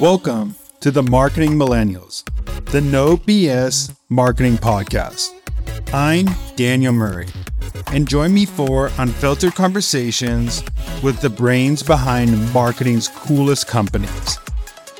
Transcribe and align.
Welcome 0.00 0.56
to 0.80 0.90
the 0.90 1.04
Marketing 1.04 1.52
Millennials, 1.52 2.24
the 2.72 2.80
No 2.80 3.16
BS 3.16 3.96
Marketing 4.08 4.56
Podcast. 4.56 5.30
I'm 5.94 6.26
Daniel 6.56 6.92
Murray, 6.92 7.28
and 7.92 8.08
join 8.08 8.34
me 8.34 8.44
for 8.44 8.90
unfiltered 8.98 9.54
conversations 9.54 10.64
with 11.00 11.20
the 11.20 11.30
brains 11.30 11.84
behind 11.84 12.52
marketing's 12.52 13.06
coolest 13.06 13.68
companies. 13.68 14.38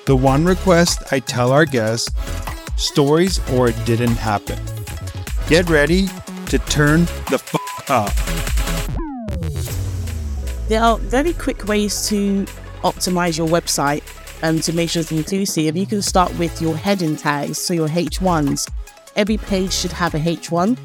The 0.07 0.15
one 0.15 0.45
request 0.45 1.03
I 1.13 1.19
tell 1.19 1.51
our 1.51 1.65
guests 1.65 2.09
stories 2.77 3.41
or 3.51 3.71
it 3.71 3.85
didn't 3.85 4.15
happen. 4.15 4.61
Get 5.49 5.69
ready 5.69 6.07
to 6.47 6.59
turn 6.61 7.01
the 7.31 7.39
fuck 7.39 7.91
up. 7.91 8.13
There 10.69 10.81
are 10.81 10.99
very 10.99 11.33
quick 11.33 11.67
ways 11.67 12.07
to 12.11 12.45
optimize 12.85 13.37
your 13.37 13.49
website 13.49 14.05
um, 14.45 14.61
to 14.61 14.73
make 14.73 14.91
sure 14.91 15.01
it's 15.01 15.11
inclusive. 15.11 15.77
You 15.77 15.87
can 15.87 16.03
start 16.03 16.37
with 16.39 16.61
your 16.61 16.77
heading 16.77 17.17
tags, 17.17 17.59
so 17.59 17.73
your 17.75 17.89
H1s. 17.89 18.71
Every 19.17 19.39
page 19.39 19.73
should 19.73 19.93
have 19.93 20.15
a 20.15 20.19
H1 20.19 20.79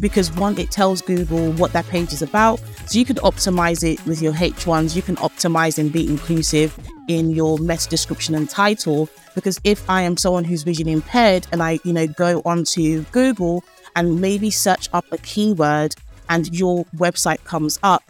because 0.00 0.32
one, 0.32 0.58
it 0.58 0.72
tells 0.72 1.00
Google 1.00 1.52
what 1.52 1.72
that 1.72 1.86
page 1.86 2.12
is 2.12 2.22
about. 2.22 2.60
So 2.86 2.98
you 2.98 3.04
can 3.04 3.16
optimize 3.16 3.84
it 3.88 4.04
with 4.04 4.20
your 4.20 4.32
H1s. 4.32 4.96
You 4.96 5.02
can 5.02 5.14
optimize 5.16 5.78
and 5.78 5.92
be 5.92 6.06
inclusive 6.08 6.76
in 7.08 7.30
your 7.30 7.58
meta 7.58 7.88
description 7.88 8.34
and 8.34 8.50
title. 8.50 9.08
Because 9.36 9.60
if 9.62 9.88
I 9.88 10.02
am 10.02 10.16
someone 10.16 10.42
who's 10.42 10.64
visually 10.64 10.92
impaired 10.92 11.46
and 11.52 11.62
I, 11.62 11.78
you 11.84 11.92
know, 11.92 12.08
go 12.08 12.42
onto 12.44 13.02
Google 13.12 13.62
and 13.94 14.20
maybe 14.20 14.50
search 14.50 14.88
up 14.92 15.04
a 15.12 15.18
keyword 15.18 15.94
and 16.28 16.52
your 16.52 16.84
website 16.96 17.44
comes 17.44 17.78
up, 17.84 18.02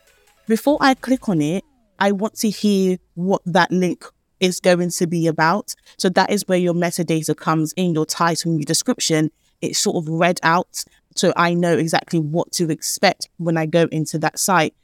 before 0.46 0.78
I 0.80 0.94
click 0.94 1.28
on 1.28 1.42
it, 1.42 1.62
I 1.98 2.12
want 2.12 2.36
to 2.36 2.48
hear 2.48 2.96
what 3.14 3.42
that 3.44 3.70
link 3.70 4.04
is 4.44 4.60
going 4.60 4.90
to 4.90 5.06
be 5.06 5.26
about. 5.26 5.74
So 5.98 6.08
that 6.10 6.30
is 6.30 6.46
where 6.46 6.58
your 6.58 6.74
metadata 6.74 7.36
comes 7.36 7.72
in, 7.76 7.94
your 7.94 8.06
title 8.06 8.52
and 8.52 8.60
your 8.60 8.66
description. 8.66 9.30
It's 9.60 9.78
sort 9.78 9.96
of 9.96 10.08
read 10.08 10.38
out 10.42 10.84
so 11.16 11.32
I 11.36 11.54
know 11.54 11.76
exactly 11.76 12.20
what 12.20 12.52
to 12.52 12.70
expect 12.70 13.28
when 13.38 13.56
I 13.56 13.66
go 13.66 13.88
into 13.90 14.18
that 14.18 14.38
site. 14.38 14.74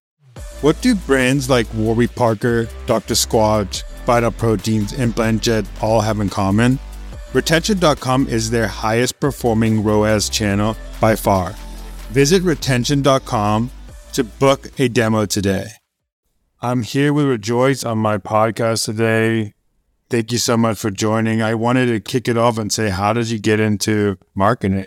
What 0.60 0.80
do 0.80 0.94
brands 0.94 1.50
like 1.50 1.72
Warby 1.74 2.08
Parker, 2.08 2.68
Dr. 2.86 3.14
Squatch, 3.14 3.82
Vital 4.06 4.30
Proteins, 4.30 4.92
and 4.92 5.14
BlendJet 5.14 5.66
all 5.82 6.00
have 6.00 6.20
in 6.20 6.28
common? 6.28 6.78
Retention.com 7.32 8.28
is 8.28 8.50
their 8.50 8.66
highest 8.66 9.20
performing 9.20 9.82
ROAS 9.82 10.28
channel 10.28 10.76
by 11.00 11.16
far. 11.16 11.54
Visit 12.10 12.42
retention.com 12.42 13.70
to 14.12 14.24
book 14.24 14.70
a 14.80 14.88
demo 14.88 15.26
today. 15.26 15.79
I'm 16.62 16.82
here 16.82 17.14
with 17.14 17.24
Rejoice 17.24 17.84
on 17.84 17.96
my 17.96 18.18
podcast 18.18 18.84
today. 18.84 19.54
Thank 20.10 20.30
you 20.30 20.36
so 20.36 20.58
much 20.58 20.76
for 20.76 20.90
joining. 20.90 21.40
I 21.40 21.54
wanted 21.54 21.86
to 21.86 22.00
kick 22.00 22.28
it 22.28 22.36
off 22.36 22.58
and 22.58 22.70
say, 22.70 22.90
how 22.90 23.14
did 23.14 23.30
you 23.30 23.38
get 23.38 23.60
into 23.60 24.18
marketing? 24.34 24.84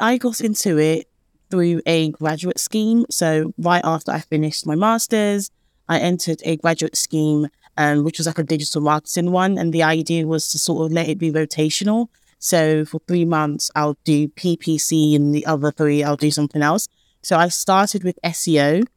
I 0.00 0.16
got 0.16 0.40
into 0.40 0.76
it 0.76 1.08
through 1.48 1.82
a 1.86 2.10
graduate 2.10 2.58
scheme. 2.58 3.06
So 3.08 3.52
right 3.56 3.82
after 3.84 4.10
I 4.10 4.18
finished 4.18 4.66
my 4.66 4.74
master's, 4.74 5.52
I 5.88 6.00
entered 6.00 6.42
a 6.44 6.56
graduate 6.56 6.96
scheme, 6.96 7.46
um, 7.76 8.02
which 8.02 8.18
was 8.18 8.26
like 8.26 8.40
a 8.40 8.42
digital 8.42 8.80
marketing 8.80 9.30
one. 9.30 9.58
And 9.58 9.72
the 9.72 9.84
idea 9.84 10.26
was 10.26 10.48
to 10.48 10.58
sort 10.58 10.86
of 10.86 10.92
let 10.92 11.08
it 11.08 11.18
be 11.18 11.30
rotational. 11.30 12.08
So 12.40 12.84
for 12.84 13.00
three 13.06 13.24
months, 13.24 13.70
I'll 13.76 13.96
do 14.02 14.26
PPC 14.26 15.14
and 15.14 15.32
the 15.32 15.46
other 15.46 15.70
three, 15.70 16.02
I'll 16.02 16.16
do 16.16 16.32
something 16.32 16.62
else. 16.62 16.88
So 17.22 17.36
I 17.36 17.46
started 17.46 18.02
with 18.02 18.18
SEO 18.24 18.88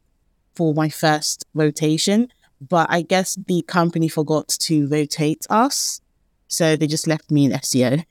for 0.53 0.73
my 0.73 0.89
first 0.89 1.45
rotation, 1.53 2.29
but 2.59 2.87
I 2.89 3.01
guess 3.01 3.37
the 3.47 3.61
company 3.63 4.07
forgot 4.07 4.49
to 4.59 4.87
rotate 4.87 5.45
us. 5.49 6.01
So 6.47 6.75
they 6.75 6.87
just 6.87 7.07
left 7.07 7.31
me 7.31 7.45
in 7.45 7.51
SEO. 7.51 8.05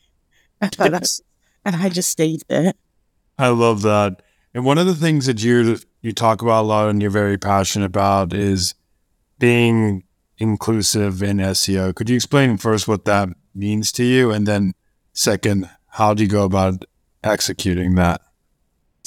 and 0.78 1.77
I 1.77 1.89
just 1.89 2.11
stayed 2.11 2.43
there. 2.49 2.73
I 3.39 3.49
love 3.49 3.83
that. 3.83 4.23
And 4.55 4.65
one 4.65 4.78
of 4.78 4.87
the 4.87 4.95
things 4.95 5.27
that 5.27 5.43
you 5.43 5.78
you 6.03 6.12
talk 6.12 6.43
about 6.43 6.62
a 6.62 6.67
lot 6.67 6.89
and 6.89 7.01
you're 7.01 7.11
very 7.11 7.39
passionate 7.39 7.87
about 7.87 8.33
is 8.33 8.75
being 9.39 10.05
inclusive 10.39 11.22
in 11.22 11.37
SEO. 11.37 11.95
Could 11.95 12.09
you 12.09 12.17
explain 12.17 12.57
first 12.57 12.89
what 12.89 13.05
that 13.05 13.28
means 13.55 13.93
to 13.93 14.05
you, 14.05 14.31
and 14.31 14.47
then 14.47 14.72
second, 15.12 15.69
how 15.87 16.15
do 16.15 16.22
you 16.22 16.28
go 16.28 16.45
about 16.45 16.84
executing 17.22 17.95
that? 17.97 18.22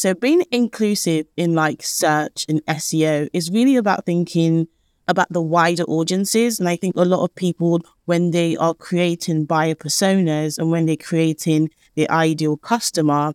So 0.04 0.14
being 0.14 0.44
inclusive 0.52 1.28
in 1.38 1.54
like 1.54 1.82
search 1.82 2.46
and 2.50 2.60
SEO 2.66 3.30
is 3.32 3.50
really 3.50 3.78
about 3.78 4.06
thinking 4.06 4.68
about 5.08 5.32
the 5.32 5.42
wider 5.42 5.84
audiences. 5.84 6.60
And 6.60 6.68
I 6.68 6.76
think 6.76 6.98
a 6.98 7.06
lot 7.06 7.24
of 7.24 7.34
people, 7.36 7.80
when 8.04 8.32
they 8.32 8.58
are 8.58 8.74
creating 8.74 9.46
buyer 9.46 9.76
personas 9.76 10.58
and 10.58 10.70
when 10.70 10.88
they're 10.88 10.98
creating 10.98 11.70
the 11.96 12.10
ideal 12.10 12.58
customer, 12.58 13.32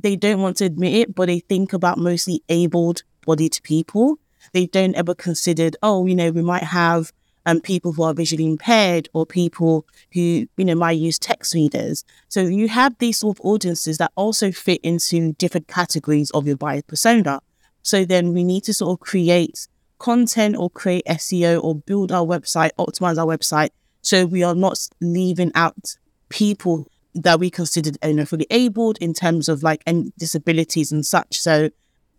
they 0.00 0.16
don't 0.16 0.42
want 0.42 0.56
to 0.56 0.64
admit 0.64 0.94
it, 0.94 1.14
but 1.14 1.26
they 1.26 1.38
think 1.38 1.72
about 1.72 1.98
mostly 1.98 2.42
abled 2.48 3.04
bodied 3.24 3.60
people. 3.62 4.18
They 4.52 4.66
don't 4.66 4.96
ever 4.96 5.14
consider, 5.14 5.70
oh, 5.84 6.04
you 6.06 6.16
know, 6.16 6.32
we 6.32 6.42
might 6.42 6.64
have 6.64 7.12
um, 7.48 7.60
people 7.60 7.92
who 7.92 8.02
are 8.02 8.12
visually 8.12 8.44
impaired 8.44 9.08
or 9.14 9.24
people 9.24 9.86
who, 10.12 10.46
you 10.56 10.64
know, 10.64 10.74
might 10.74 10.98
use 10.98 11.18
text 11.18 11.54
readers. 11.54 12.04
So 12.28 12.42
you 12.42 12.68
have 12.68 12.96
these 12.98 13.18
sort 13.18 13.38
of 13.38 13.44
audiences 13.44 13.96
that 13.98 14.12
also 14.16 14.52
fit 14.52 14.82
into 14.82 15.32
different 15.32 15.66
categories 15.66 16.30
of 16.32 16.46
your 16.46 16.56
buyer 16.56 16.82
persona. 16.82 17.40
So 17.82 18.04
then 18.04 18.34
we 18.34 18.44
need 18.44 18.64
to 18.64 18.74
sort 18.74 18.92
of 18.92 19.00
create 19.00 19.66
content 19.98 20.56
or 20.58 20.68
create 20.68 21.06
SEO 21.06 21.64
or 21.64 21.74
build 21.76 22.12
our 22.12 22.24
website, 22.26 22.70
optimize 22.78 23.16
our 23.16 23.26
website 23.26 23.70
so 24.02 24.26
we 24.26 24.42
are 24.42 24.54
not 24.54 24.78
leaving 25.00 25.50
out 25.54 25.96
people 26.28 26.86
that 27.14 27.40
we 27.40 27.50
considered 27.50 27.98
you 28.04 28.12
know 28.12 28.24
fully 28.24 28.46
abled 28.50 28.98
in 29.00 29.12
terms 29.12 29.48
of 29.48 29.62
like 29.62 29.82
and 29.86 30.12
disabilities 30.16 30.92
and 30.92 31.04
such. 31.04 31.40
So 31.40 31.70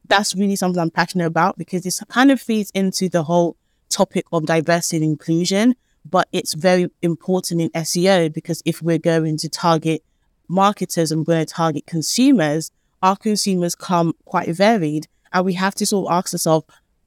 that's 0.08 0.36
really 0.36 0.56
something 0.56 0.82
I'm 0.82 0.90
passionate 0.90 1.28
about 1.28 1.58
because 1.58 1.84
this 1.84 2.04
kind 2.10 2.32
of 2.32 2.42
feeds 2.42 2.72
into 2.72 3.10
the 3.10 3.24
whole 3.24 3.56
topic 3.90 4.26
of 4.32 4.46
diversity 4.46 4.98
and 4.98 5.06
inclusion. 5.06 5.76
But 6.10 6.28
it's 6.32 6.54
very 6.54 6.90
important 7.02 7.62
in 7.62 7.70
SEO 7.72 8.34
because 8.34 8.62
if 8.66 8.82
we're 8.82 8.98
going 8.98 9.38
to 9.38 9.50
target 9.50 10.04
marketers 10.48 11.12
and 11.12 11.20
we're 11.20 11.36
going 11.36 11.46
to 11.46 11.54
target 11.54 11.86
consumers, 11.86 12.72
our 13.02 13.16
consumers 13.16 13.76
come 13.76 14.14
quite 14.26 14.50
varied. 14.50 15.08
And 15.32 15.46
we 15.46 15.54
have 15.54 15.76
to 15.76 15.86
sort 15.86 16.08
of 16.10 16.18
ask 16.18 16.34
ourselves, 16.34 16.66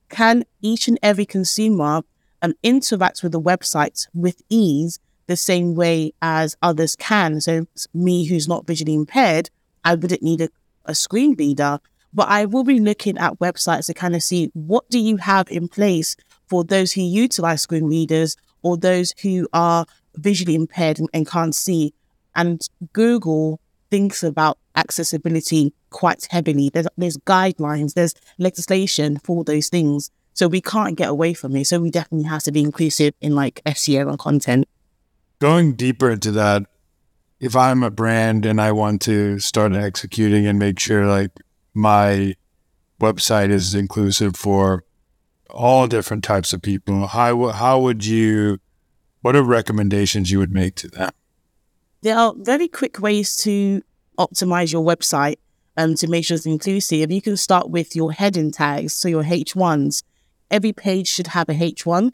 can 0.09 0.45
each 0.61 0.89
and 0.89 0.99
every 1.03 1.27
consumer 1.27 2.03
um, 2.43 2.55
interact 2.63 3.23
with 3.23 3.33
the 3.33 3.41
website 3.41 4.07
with 4.13 4.43
ease 4.51 4.99
the 5.27 5.37
same 5.37 5.75
way 5.75 6.13
as 6.21 6.57
others 6.61 6.97
can. 6.97 7.41
So 7.41 7.67
me 7.95 8.27
who's 8.27 8.49
not 8.49 8.67
visually 8.67 8.95
impaired, 8.95 9.51
I 9.85 9.95
wouldn't 9.95 10.23
need 10.23 10.41
a, 10.41 10.49
a 10.85 10.95
screen 10.95 11.35
reader, 11.39 11.79
but 12.13 12.29
I 12.29 12.45
will 12.45 12.65
be 12.65 12.81
looking 12.81 13.17
at 13.19 13.39
websites 13.39 13.87
to 13.87 13.95
kind 13.95 14.15
of 14.15 14.23
see 14.23 14.51
what 14.53 14.89
do 14.91 14.99
you 14.99 15.17
have 15.17 15.51
in 15.51 15.69
place 15.69 16.17
for 16.53 16.63
those 16.65 16.93
who 16.93 17.01
utilize 17.01 17.63
screen 17.63 17.87
readers 17.87 18.37
or 18.63 18.77
those 18.77 19.15
who 19.23 19.49
are 19.55 19.87
visually 20.17 20.55
impaired 20.55 20.99
and, 20.99 21.09
and 21.15 21.27
can't 21.27 21.55
see. 21.55 21.95
And 22.37 22.61
Google 22.93 23.59
thinks 23.91 24.23
about 24.23 24.59
accessibility 24.77 25.73
quite 25.89 26.29
heavily. 26.31 26.69
There's, 26.69 26.89
there's 26.99 27.17
guidelines, 27.17 27.95
there's 27.95 28.15
legislation 28.39 29.19
for 29.25 29.45
those 29.45 29.71
things. 29.71 30.11
So 30.35 30.47
we 30.47 30.61
can't 30.61 30.97
get 30.97 31.09
away 31.09 31.33
from 31.33 31.57
it. 31.57 31.67
So 31.67 31.81
we 31.81 31.91
definitely 31.91 32.29
have 32.29 32.43
to 32.45 32.53
be 32.53 32.61
inclusive 32.61 33.15
in 33.23 33.35
like 33.35 33.63
SEO 33.67 34.09
and 34.11 34.19
content 34.19 34.69
going 35.43 35.73
deeper 35.73 36.09
into 36.09 36.31
that, 36.31 36.63
if 37.41 37.57
I'm 37.57 37.83
a 37.83 37.91
brand 37.91 38.47
and 38.47 38.61
I 38.61 38.71
want 38.71 39.03
to 39.03 39.41
start 39.41 39.73
executing 39.73 40.47
and 40.47 40.57
make 40.57 40.79
sure 40.79 41.05
like 41.05 41.33
my 41.75 42.37
website 43.01 43.51
is 43.51 43.75
inclusive 43.75 44.37
for 44.37 44.85
all 45.53 45.87
different 45.87 46.25
types 46.25 46.53
of 46.53 46.63
people, 46.63 47.07
how 47.07 47.49
how 47.49 47.81
would 47.81 48.05
you? 48.05 48.59
What 49.21 49.37
are 49.37 49.43
recommendations 49.43 50.31
you 50.31 50.39
would 50.39 50.53
make 50.53 50.75
to 50.77 50.89
them? 50.89 51.11
There 52.03 52.19
are 52.19 52.35
very 52.37 52.67
quick 52.67 53.01
ways 53.01 53.37
to 53.39 53.83
optimize 54.19 54.73
your 54.73 54.85
website 54.85 55.37
um, 55.77 55.95
to 55.97 56.09
make 56.09 56.25
sure 56.25 56.35
it's 56.35 56.47
inclusive. 56.47 57.13
You 57.13 57.23
can 57.23 57.37
start 57.37 57.71
with 57.71 57.95
your 57.95 58.13
heading 58.13 58.51
tags, 58.51 58.93
so 58.93 59.09
your 59.09 59.23
H1s. 59.23 60.03
Every 60.51 60.73
page 60.73 61.09
should 61.09 61.29
have 61.29 61.49
a 61.49 61.55
H1 61.55 62.13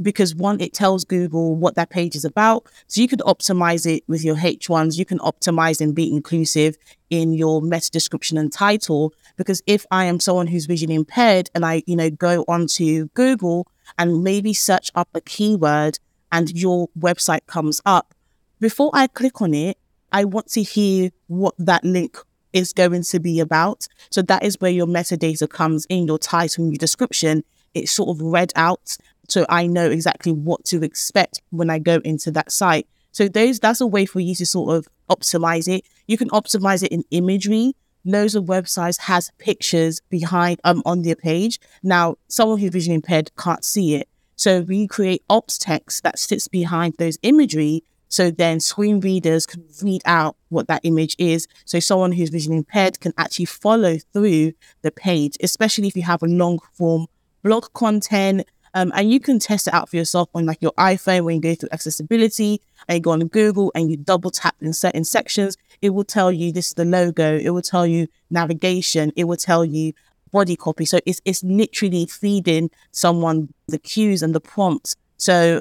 because 0.00 0.34
one, 0.34 0.60
it 0.60 0.72
tells 0.72 1.04
Google 1.04 1.56
what 1.56 1.74
that 1.74 1.90
page 1.90 2.14
is 2.14 2.24
about. 2.24 2.66
So 2.86 3.00
you 3.00 3.08
could 3.08 3.20
optimize 3.20 3.86
it 3.86 4.02
with 4.06 4.24
your 4.24 4.36
H1s. 4.36 4.96
You 4.96 5.04
can 5.04 5.18
optimize 5.18 5.80
and 5.80 5.94
be 5.94 6.10
inclusive 6.10 6.76
in 7.10 7.32
your 7.32 7.60
meta 7.60 7.90
description 7.90 8.38
and 8.38 8.52
title. 8.52 9.12
Because 9.40 9.62
if 9.66 9.86
I 9.90 10.04
am 10.04 10.20
someone 10.20 10.48
who's 10.48 10.66
visually 10.66 10.94
impaired 10.94 11.48
and 11.54 11.64
I, 11.64 11.82
you 11.86 11.96
know, 11.96 12.10
go 12.10 12.44
onto 12.46 13.08
Google 13.14 13.66
and 13.98 14.22
maybe 14.22 14.52
search 14.52 14.90
up 14.94 15.08
a 15.14 15.22
keyword 15.22 15.98
and 16.30 16.50
your 16.50 16.90
website 16.98 17.46
comes 17.46 17.80
up, 17.86 18.14
before 18.60 18.90
I 18.92 19.06
click 19.06 19.40
on 19.40 19.54
it, 19.54 19.78
I 20.12 20.26
want 20.26 20.48
to 20.48 20.62
hear 20.62 21.08
what 21.28 21.54
that 21.56 21.82
link 21.84 22.18
is 22.52 22.74
going 22.74 23.02
to 23.02 23.18
be 23.18 23.40
about. 23.40 23.88
So 24.10 24.20
that 24.20 24.44
is 24.44 24.60
where 24.60 24.70
your 24.70 24.86
metadata 24.86 25.48
comes 25.48 25.86
in, 25.88 26.06
your 26.06 26.18
title 26.18 26.64
and 26.64 26.74
your 26.74 26.78
description. 26.78 27.42
It's 27.72 27.92
sort 27.92 28.10
of 28.10 28.20
read 28.20 28.52
out 28.56 28.98
so 29.26 29.46
I 29.48 29.66
know 29.66 29.88
exactly 29.88 30.32
what 30.32 30.66
to 30.66 30.84
expect 30.84 31.40
when 31.48 31.70
I 31.70 31.78
go 31.78 32.02
into 32.04 32.30
that 32.32 32.52
site. 32.52 32.86
So 33.12 33.26
those 33.26 33.58
that's 33.58 33.80
a 33.80 33.86
way 33.86 34.04
for 34.04 34.20
you 34.20 34.34
to 34.34 34.44
sort 34.44 34.76
of 34.76 34.86
optimize 35.08 35.66
it. 35.66 35.86
You 36.06 36.18
can 36.18 36.28
optimize 36.28 36.82
it 36.82 36.92
in 36.92 37.04
imagery. 37.10 37.74
Loads 38.04 38.34
of 38.34 38.44
websites 38.44 38.98
has 39.00 39.30
pictures 39.38 40.00
behind 40.08 40.60
um 40.64 40.82
on 40.86 41.02
their 41.02 41.16
page. 41.16 41.60
Now, 41.82 42.16
someone 42.28 42.58
who's 42.58 42.70
vision 42.70 42.94
impaired 42.94 43.30
can't 43.36 43.64
see 43.64 43.94
it. 43.94 44.08
So 44.36 44.62
we 44.62 44.86
create 44.86 45.22
alt 45.28 45.54
text 45.60 46.02
that 46.02 46.18
sits 46.18 46.48
behind 46.48 46.94
those 46.98 47.18
imagery. 47.22 47.84
So 48.08 48.30
then 48.30 48.58
screen 48.58 48.98
readers 49.00 49.44
can 49.44 49.64
read 49.82 50.02
out 50.06 50.34
what 50.48 50.66
that 50.68 50.80
image 50.82 51.14
is. 51.18 51.46
So 51.66 51.78
someone 51.78 52.12
who's 52.12 52.30
vision 52.30 52.54
impaired 52.54 53.00
can 53.00 53.12
actually 53.18 53.44
follow 53.44 53.98
through 54.12 54.52
the 54.82 54.90
page, 54.90 55.36
especially 55.42 55.88
if 55.88 55.94
you 55.94 56.02
have 56.02 56.22
a 56.22 56.26
long 56.26 56.58
form 56.72 57.06
blog 57.42 57.72
content, 57.74 58.46
um, 58.74 58.92
and 58.94 59.10
you 59.10 59.20
can 59.20 59.38
test 59.38 59.66
it 59.66 59.74
out 59.74 59.88
for 59.88 59.96
yourself 59.96 60.28
on 60.34 60.46
like 60.46 60.62
your 60.62 60.72
iPhone 60.72 61.24
when 61.24 61.36
you 61.36 61.40
go 61.40 61.54
through 61.54 61.70
accessibility 61.72 62.60
and 62.88 62.96
you 62.96 63.00
go 63.02 63.10
on 63.10 63.26
Google 63.26 63.72
and 63.74 63.90
you 63.90 63.96
double 63.96 64.30
tap 64.30 64.54
in 64.60 64.72
certain 64.72 65.04
sections. 65.04 65.56
It 65.82 65.90
will 65.90 66.04
tell 66.04 66.30
you 66.30 66.52
this 66.52 66.68
is 66.68 66.74
the 66.74 66.84
logo. 66.84 67.38
It 67.38 67.50
will 67.50 67.62
tell 67.62 67.86
you 67.86 68.06
navigation. 68.30 69.12
It 69.16 69.24
will 69.24 69.36
tell 69.36 69.64
you 69.64 69.92
body 70.30 70.56
copy. 70.56 70.84
So 70.84 71.00
it's 71.04 71.20
it's 71.24 71.42
literally 71.42 72.06
feeding 72.06 72.70
someone 72.92 73.52
the 73.66 73.78
cues 73.78 74.22
and 74.22 74.34
the 74.34 74.40
prompts. 74.40 74.96
So 75.16 75.60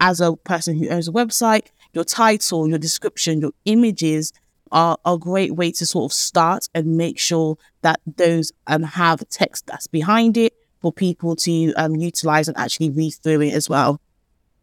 as 0.00 0.20
a 0.20 0.34
person 0.36 0.78
who 0.78 0.88
owns 0.88 1.08
a 1.08 1.12
website, 1.12 1.68
your 1.92 2.04
title, 2.04 2.68
your 2.68 2.78
description, 2.78 3.40
your 3.40 3.52
images 3.64 4.32
are 4.70 4.98
a 5.04 5.16
great 5.16 5.54
way 5.54 5.72
to 5.72 5.86
sort 5.86 6.10
of 6.10 6.14
start 6.14 6.68
and 6.74 6.96
make 6.96 7.18
sure 7.18 7.56
that 7.82 8.00
those 8.16 8.52
um, 8.66 8.82
have 8.82 9.26
text 9.28 9.66
that's 9.66 9.86
behind 9.86 10.36
it 10.36 10.52
for 10.80 10.92
people 10.92 11.36
to 11.36 11.72
um, 11.74 11.96
utilize 11.96 12.48
and 12.48 12.56
actually 12.56 12.90
read 12.90 13.14
through 13.22 13.42
it 13.42 13.52
as 13.52 13.68
well. 13.68 14.00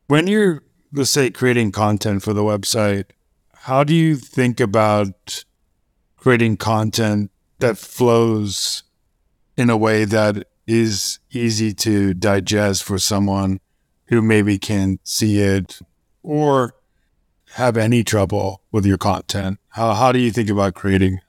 When 0.07 0.27
you're, 0.27 0.63
let's 0.93 1.11
say, 1.11 1.29
creating 1.31 1.71
content 1.71 2.23
for 2.23 2.33
the 2.33 2.43
website, 2.43 3.05
how 3.53 3.83
do 3.83 3.93
you 3.93 4.15
think 4.15 4.59
about 4.59 5.43
creating 6.17 6.57
content 6.57 7.31
that 7.59 7.77
flows 7.77 8.83
in 9.57 9.69
a 9.69 9.77
way 9.77 10.05
that 10.05 10.47
is 10.67 11.19
easy 11.31 11.73
to 11.73 12.13
digest 12.13 12.83
for 12.83 12.97
someone 12.97 13.59
who 14.05 14.21
maybe 14.21 14.57
can't 14.57 14.99
see 15.07 15.39
it 15.39 15.79
or 16.23 16.75
have 17.53 17.77
any 17.77 18.03
trouble 18.03 18.61
with 18.71 18.85
your 18.85 18.97
content? 18.97 19.59
How, 19.69 19.93
how 19.93 20.11
do 20.11 20.19
you 20.19 20.31
think 20.31 20.49
about 20.49 20.75
creating 20.75 21.19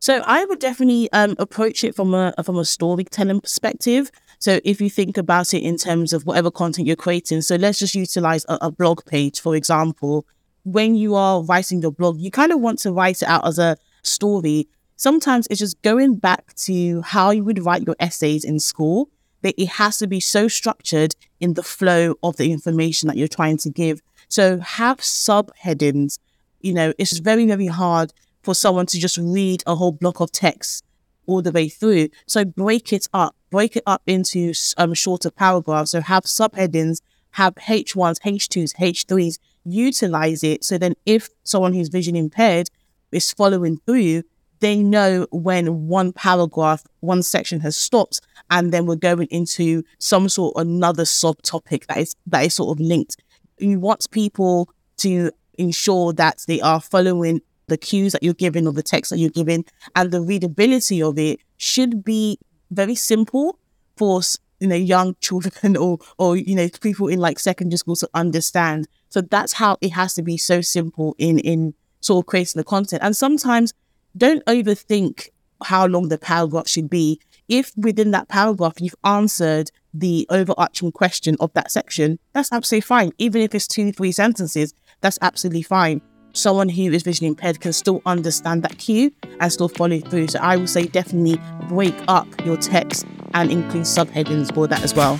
so 0.00 0.22
I 0.26 0.46
would 0.46 0.58
definitely 0.58 1.12
um, 1.12 1.36
approach 1.38 1.84
it 1.84 1.94
from 1.94 2.14
a 2.14 2.32
from 2.42 2.56
a 2.56 2.64
storytelling 2.64 3.42
perspective. 3.42 4.10
So 4.38 4.58
if 4.64 4.80
you 4.80 4.88
think 4.88 5.18
about 5.18 5.52
it 5.52 5.62
in 5.62 5.76
terms 5.76 6.14
of 6.14 6.24
whatever 6.24 6.50
content 6.50 6.86
you're 6.86 6.96
creating, 6.96 7.42
so 7.42 7.56
let's 7.56 7.78
just 7.78 7.94
utilize 7.94 8.46
a, 8.48 8.58
a 8.62 8.70
blog 8.70 9.04
page, 9.04 9.40
for 9.40 9.54
example. 9.54 10.26
When 10.64 10.94
you 10.94 11.14
are 11.14 11.42
writing 11.42 11.82
your 11.82 11.92
blog, 11.92 12.18
you 12.18 12.30
kind 12.30 12.50
of 12.50 12.60
want 12.60 12.78
to 12.80 12.92
write 12.92 13.20
it 13.20 13.28
out 13.28 13.46
as 13.46 13.58
a 13.58 13.76
story. 14.02 14.68
Sometimes 14.96 15.46
it's 15.50 15.60
just 15.60 15.80
going 15.82 16.16
back 16.16 16.54
to 16.64 17.02
how 17.02 17.30
you 17.30 17.44
would 17.44 17.64
write 17.64 17.86
your 17.86 17.96
essays 18.00 18.44
in 18.44 18.58
school. 18.58 19.10
That 19.42 19.54
it 19.60 19.68
has 19.68 19.96
to 19.98 20.06
be 20.06 20.20
so 20.20 20.48
structured 20.48 21.14
in 21.40 21.54
the 21.54 21.62
flow 21.62 22.14
of 22.22 22.36
the 22.36 22.52
information 22.52 23.06
that 23.08 23.16
you're 23.16 23.28
trying 23.28 23.56
to 23.58 23.70
give. 23.70 24.02
So 24.28 24.60
have 24.60 24.98
subheadings. 24.98 26.18
You 26.60 26.74
know, 26.74 26.92
it's 26.98 27.18
very, 27.18 27.46
very 27.46 27.66
hard 27.66 28.12
for 28.42 28.54
someone 28.54 28.86
to 28.86 28.98
just 28.98 29.18
read 29.18 29.62
a 29.66 29.74
whole 29.74 29.92
block 29.92 30.20
of 30.20 30.32
text 30.32 30.84
all 31.26 31.42
the 31.42 31.52
way 31.52 31.68
through. 31.68 32.08
So 32.26 32.44
break 32.44 32.92
it 32.92 33.08
up, 33.12 33.36
break 33.50 33.76
it 33.76 33.82
up 33.86 34.02
into 34.06 34.52
um, 34.76 34.94
shorter 34.94 35.30
paragraphs. 35.30 35.92
So 35.92 36.00
have 36.00 36.24
subheadings, 36.24 37.00
have 37.32 37.54
H1s, 37.54 38.20
H2s, 38.20 38.76
H3s, 38.76 39.38
utilize 39.64 40.42
it. 40.42 40.64
So 40.64 40.78
then 40.78 40.94
if 41.06 41.28
someone 41.44 41.72
who's 41.72 41.88
vision 41.88 42.16
impaired 42.16 42.70
is 43.12 43.32
following 43.32 43.78
through, 43.86 44.22
they 44.60 44.82
know 44.82 45.26
when 45.30 45.88
one 45.88 46.12
paragraph, 46.12 46.84
one 47.00 47.22
section 47.22 47.60
has 47.60 47.76
stopped, 47.76 48.20
and 48.50 48.72
then 48.72 48.84
we're 48.86 48.96
going 48.96 49.28
into 49.30 49.82
some 49.98 50.28
sort 50.28 50.54
of 50.56 50.66
another 50.66 51.04
subtopic 51.04 51.86
that 51.86 51.96
is 51.96 52.14
that 52.26 52.44
is 52.44 52.54
sort 52.54 52.76
of 52.76 52.84
linked. 52.84 53.16
You 53.58 53.80
want 53.80 54.10
people 54.10 54.68
to 54.98 55.30
ensure 55.54 56.12
that 56.14 56.44
they 56.46 56.60
are 56.60 56.80
following 56.80 57.40
the 57.70 57.78
cues 57.78 58.12
that 58.12 58.22
you're 58.22 58.34
giving 58.34 58.66
or 58.66 58.72
the 58.74 58.82
text 58.82 59.10
that 59.10 59.18
you're 59.18 59.30
giving 59.30 59.64
and 59.96 60.10
the 60.10 60.20
readability 60.20 61.02
of 61.02 61.18
it 61.18 61.40
should 61.56 62.04
be 62.04 62.38
very 62.70 62.94
simple 62.94 63.58
for 63.96 64.20
you 64.60 64.68
know 64.68 64.76
young 64.76 65.16
children 65.20 65.76
or 65.84 65.98
or 66.18 66.36
you 66.36 66.54
know 66.54 66.68
people 66.80 67.08
in 67.08 67.18
like 67.18 67.38
secondary 67.38 67.78
school 67.78 67.96
to 67.96 68.08
understand. 68.14 68.86
So 69.08 69.20
that's 69.20 69.54
how 69.54 69.76
it 69.80 69.90
has 69.90 70.14
to 70.14 70.22
be 70.22 70.36
so 70.36 70.60
simple 70.60 71.16
in 71.18 71.38
in 71.40 71.74
sort 72.00 72.24
of 72.24 72.26
creating 72.26 72.58
the 72.58 72.64
content. 72.64 73.02
And 73.02 73.16
sometimes 73.16 73.74
don't 74.16 74.44
overthink 74.46 75.28
how 75.64 75.86
long 75.86 76.08
the 76.08 76.18
paragraph 76.18 76.68
should 76.68 76.88
be. 76.88 77.20
If 77.48 77.72
within 77.76 78.12
that 78.12 78.28
paragraph 78.28 78.74
you've 78.80 78.94
answered 79.04 79.70
the 79.92 80.24
overarching 80.30 80.92
question 80.92 81.36
of 81.40 81.52
that 81.54 81.72
section 81.72 82.18
that's 82.32 82.52
absolutely 82.52 82.82
fine. 82.82 83.12
Even 83.18 83.42
if 83.42 83.54
it's 83.54 83.66
two 83.66 83.92
three 83.92 84.12
sentences 84.12 84.72
that's 85.00 85.18
absolutely 85.20 85.62
fine 85.62 86.00
someone 86.32 86.68
who 86.68 86.92
is 86.92 87.02
visually 87.02 87.28
impaired 87.28 87.60
can 87.60 87.72
still 87.72 88.02
understand 88.06 88.62
that 88.62 88.78
cue 88.78 89.12
and 89.40 89.52
still 89.52 89.68
follow 89.68 89.98
through. 89.98 90.28
So 90.28 90.38
I 90.40 90.56
would 90.56 90.68
say 90.68 90.86
definitely 90.86 91.40
break 91.68 91.94
up 92.08 92.26
your 92.44 92.56
text 92.56 93.06
and 93.34 93.50
include 93.50 93.84
subheadings 93.84 94.54
for 94.54 94.66
that 94.66 94.82
as 94.82 94.94
well. 94.94 95.16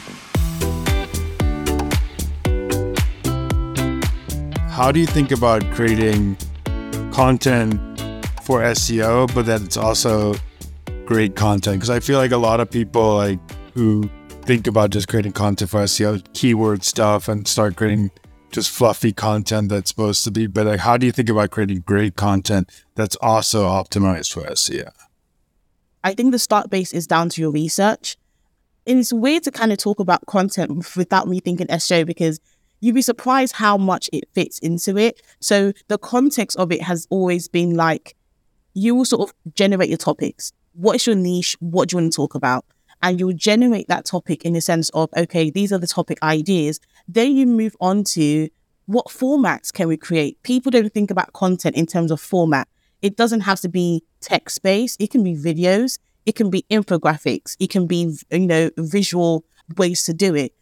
How 4.68 4.90
do 4.90 5.00
you 5.00 5.06
think 5.06 5.30
about 5.30 5.62
creating 5.72 6.36
content 7.12 7.78
for 8.44 8.62
SEO, 8.62 9.32
but 9.34 9.46
that 9.46 9.62
it's 9.62 9.76
also 9.76 10.34
great 11.04 11.36
content? 11.36 11.76
Because 11.76 11.90
I 11.90 12.00
feel 12.00 12.18
like 12.18 12.30
a 12.30 12.38
lot 12.38 12.60
of 12.60 12.70
people 12.70 13.16
like 13.16 13.38
who 13.74 14.08
think 14.42 14.66
about 14.66 14.90
just 14.90 15.08
creating 15.08 15.32
content 15.32 15.70
for 15.70 15.80
SEO, 15.80 16.24
keyword 16.32 16.82
stuff, 16.82 17.28
and 17.28 17.46
start 17.46 17.76
creating 17.76 18.10
just 18.50 18.70
fluffy 18.70 19.12
content 19.12 19.69
that's 19.69 19.91
supposed 19.91 20.25
to 20.25 20.31
be, 20.31 20.47
but 20.47 20.67
like, 20.67 20.81
how 20.81 20.97
do 20.97 21.06
you 21.06 21.12
think 21.12 21.29
about 21.29 21.50
creating 21.50 21.81
great 21.81 22.17
content 22.17 22.70
that's 22.94 23.17
also 23.17 23.64
optimized 23.64 24.32
for 24.32 24.43
SEO? 24.43 24.91
I 26.02 26.14
think 26.14 26.32
the 26.32 26.38
start 26.38 26.70
base 26.70 26.93
is 26.93 27.06
down 27.06 27.29
to 27.31 27.41
your 27.41 27.50
research. 27.50 28.17
And 28.87 28.99
it's 28.99 29.12
weird 29.12 29.43
to 29.44 29.51
kind 29.51 29.72
of 29.72 29.79
talk 29.79 30.01
about 30.01 30.27
content 30.27 30.84
without 30.96 31.29
me 31.29 31.41
thinking 31.41 31.67
SEO 31.69 32.06
because 32.06 32.41
you'd 32.81 32.94
be 32.94 33.03
surprised 33.03 33.56
how 33.56 33.77
much 33.77 34.08
it 34.13 34.24
fits 34.32 34.58
into 34.58 34.96
it. 34.96 35.20
So 35.41 35.72
the 35.89 35.98
context 35.98 36.56
of 36.56 36.72
it 36.72 36.82
has 36.82 37.06
always 37.10 37.48
been 37.48 37.74
like 37.74 38.17
you 38.74 38.94
will 38.94 39.05
sort 39.05 39.29
of 39.29 39.34
generate 39.55 39.89
your 39.89 39.98
topics. 39.98 40.53
What 40.72 40.96
is 40.96 41.06
your 41.06 41.17
niche? 41.17 41.56
What 41.60 41.89
do 41.89 41.94
you 41.96 42.03
want 42.03 42.13
to 42.13 42.17
talk 42.17 42.34
about? 42.34 42.65
And 43.02 43.19
you'll 43.19 43.32
generate 43.32 43.88
that 43.88 44.04
topic 44.04 44.44
in 44.44 44.52
the 44.52 44.60
sense 44.60 44.90
of, 44.90 45.08
okay, 45.16 45.50
these 45.50 45.72
are 45.72 45.78
the 45.78 45.86
topic 45.86 46.19
ideas. 46.22 46.80
Then 47.08 47.34
you 47.34 47.46
move 47.46 47.76
on 47.80 48.04
to 48.04 48.48
what 48.86 49.06
formats 49.06 49.72
can 49.72 49.88
we 49.88 49.96
create? 49.96 50.42
People 50.42 50.70
don't 50.70 50.92
think 50.92 51.10
about 51.10 51.32
content 51.32 51.76
in 51.76 51.86
terms 51.86 52.10
of 52.10 52.20
format. 52.20 52.69
It 53.02 53.16
doesn't 53.16 53.40
have 53.40 53.60
to 53.60 53.69
be 53.69 54.02
text 54.20 54.62
based. 54.62 55.00
It 55.00 55.10
can 55.10 55.22
be 55.22 55.34
videos. 55.34 55.98
It 56.26 56.34
can 56.34 56.50
be 56.50 56.64
infographics. 56.70 57.56
It 57.58 57.70
can 57.70 57.86
be, 57.86 58.19
you 58.30 58.46
know, 58.46 58.70
visual 58.76 59.44
ways 59.76 60.02
to 60.04 60.12
do 60.12 60.34
it. 60.34 60.52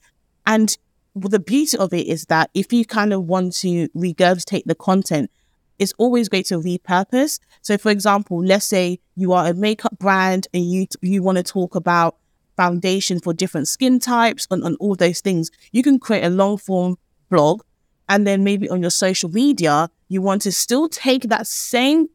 And 0.47 0.76
the 1.14 1.40
beauty 1.40 1.76
of 1.78 1.92
it 1.92 2.07
is 2.07 2.26
that 2.26 2.50
if 2.54 2.73
you 2.73 2.85
kind 2.85 3.12
of 3.12 3.25
want 3.25 3.54
to 3.57 3.88
regurgitate 3.88 4.64
the 4.66 4.75
content, 4.75 5.30
it's 5.78 5.92
always 5.99 6.28
great 6.28 6.47
to 6.47 6.59
repurpose. 6.59 7.40
So, 7.62 7.78
for 7.78 7.90
example, 7.90 8.45
let's 8.45 8.66
say 8.66 9.00
you 9.16 9.33
are 9.33 9.47
a 9.47 9.54
makeup 9.54 9.99
brand 9.99 10.49
and 10.52 10.64
you 10.64 10.87
you 11.00 11.23
want 11.23 11.38
to 11.38 11.45
talk 11.45 11.75
about 11.75 12.16
foundation 12.59 13.21
for 13.21 13.33
different 13.33 13.69
skin 13.69 14.00
types 14.00 14.47
and, 14.50 14.65
and 14.65 14.77
all 14.81 14.97
those 14.97 15.21
things. 15.21 15.50
You 15.71 15.83
can 15.85 15.99
create 16.00 16.25
a 16.25 16.31
long 16.43 16.59
form 16.59 16.97
blog 17.31 17.62
and 18.09 18.27
then 18.27 18.43
maybe 18.43 18.69
on 18.69 18.81
your 18.81 18.91
social 18.91 19.31
media, 19.31 19.91
you 20.09 20.21
want 20.21 20.43
to 20.43 20.53
still 20.53 20.88
take 20.88 21.25
that 21.35 21.47
same 21.47 22.09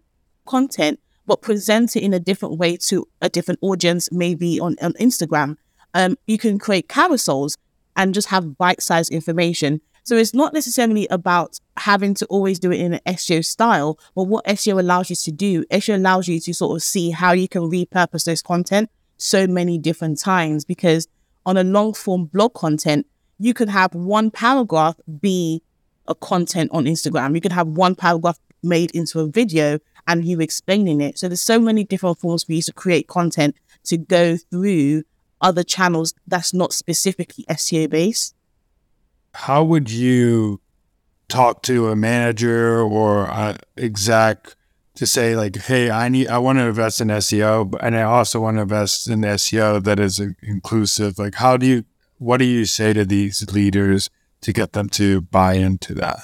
content 0.46 1.00
but 1.26 1.42
present 1.42 1.96
it 1.96 2.04
in 2.04 2.14
a 2.14 2.20
different 2.20 2.58
way 2.58 2.76
to 2.76 3.08
a 3.22 3.30
different 3.30 3.60
audience, 3.62 4.12
maybe 4.12 4.60
on, 4.60 4.76
on 4.82 4.92
Instagram. 4.94 5.56
Um, 5.94 6.18
you 6.28 6.38
can 6.38 6.60
create 6.60 6.90
carousels 6.90 7.56
and 7.96 8.14
just 8.14 8.28
have 8.28 8.58
bite-sized 8.58 9.12
information. 9.14 9.80
So 10.04 10.18
it's 10.18 10.34
not 10.34 10.54
necessarily 10.54 11.08
about 11.08 11.60
having 11.78 12.14
to 12.16 12.26
always 12.26 12.60
do 12.60 12.74
it 12.74 12.82
in 12.82 12.96
an 12.96 13.00
SEO 13.08 13.46
style, 13.46 13.98
but 14.16 14.24
what 14.24 14.44
SEO 14.46 14.78
allows 14.80 15.10
you 15.10 15.16
to 15.16 15.32
do, 15.32 15.64
SEO 15.72 15.96
allows 15.96 16.28
you 16.28 16.42
to 16.42 16.54
sort 16.54 16.76
of 16.76 16.84
see 16.84 17.12
how 17.12 17.32
you 17.32 17.48
can 17.48 17.72
repurpose 17.72 18.26
those 18.26 18.42
content 18.42 18.90
so 19.18 19.48
many 19.48 19.78
different 19.78 20.20
times 20.20 20.66
because 20.66 21.08
on 21.46 21.58
a 21.58 21.64
long 21.64 21.94
form 21.94 22.26
blog 22.26 22.54
content, 22.54 23.06
you 23.40 23.54
could 23.54 23.70
have 23.70 23.94
one 23.94 24.32
paragraph 24.32 24.96
be 25.20 25.62
a 26.08 26.16
content 26.16 26.70
on 26.74 26.86
Instagram. 26.86 27.36
You 27.36 27.42
could 27.42 27.52
have 27.52 27.68
one 27.68 27.96
paragraph 27.96 28.40
made 28.62 28.92
into 28.92 29.20
a 29.20 29.28
video 29.28 29.80
and 30.08 30.26
you 30.26 30.40
explaining 30.40 31.02
it. 31.02 31.18
So 31.18 31.28
there's 31.28 31.42
so 31.42 31.60
many 31.60 31.84
different 31.84 32.20
forms 32.20 32.44
for 32.44 32.54
you 32.54 32.62
to 32.62 32.74
create 32.74 33.08
content 33.08 33.56
to 33.86 33.98
go 33.98 34.38
through 34.38 35.04
other 35.42 35.64
channels 35.64 36.14
that's 36.28 36.54
not 36.54 36.74
specifically 36.74 37.46
SEO 37.50 37.90
based. 37.90 38.36
how 39.34 39.64
would 39.64 39.90
you 39.90 40.62
talk 41.28 41.64
to 41.64 41.90
a 41.90 41.96
manager 41.96 42.82
or 42.82 43.26
a 43.26 43.58
exec 43.78 44.56
to 44.96 45.08
say 45.08 45.36
like, 45.36 45.56
hey, 45.58 45.90
I 45.90 46.10
need, 46.10 46.28
I 46.28 46.38
want 46.38 46.60
to 46.60 46.66
invest 46.66 47.02
in 47.02 47.08
SEO, 47.08 47.76
and 47.82 47.96
I 47.96 48.04
also 48.04 48.40
want 48.40 48.58
to 48.58 48.62
invest 48.62 49.08
in 49.08 49.22
SEO 49.22 49.84
that 49.84 50.00
is 50.00 50.20
inclusive. 50.42 51.18
Like, 51.18 51.36
how 51.36 51.58
do 51.58 51.66
you, 51.66 51.86
what 52.20 52.38
do 52.38 52.46
you 52.46 52.66
say 52.66 52.94
to 52.94 53.04
these 53.06 53.52
leaders 53.52 54.10
to 54.42 54.54
get 54.54 54.74
them 54.74 54.90
to 54.90 55.22
buy 55.22 55.54
into 55.54 55.94
that? 55.96 56.20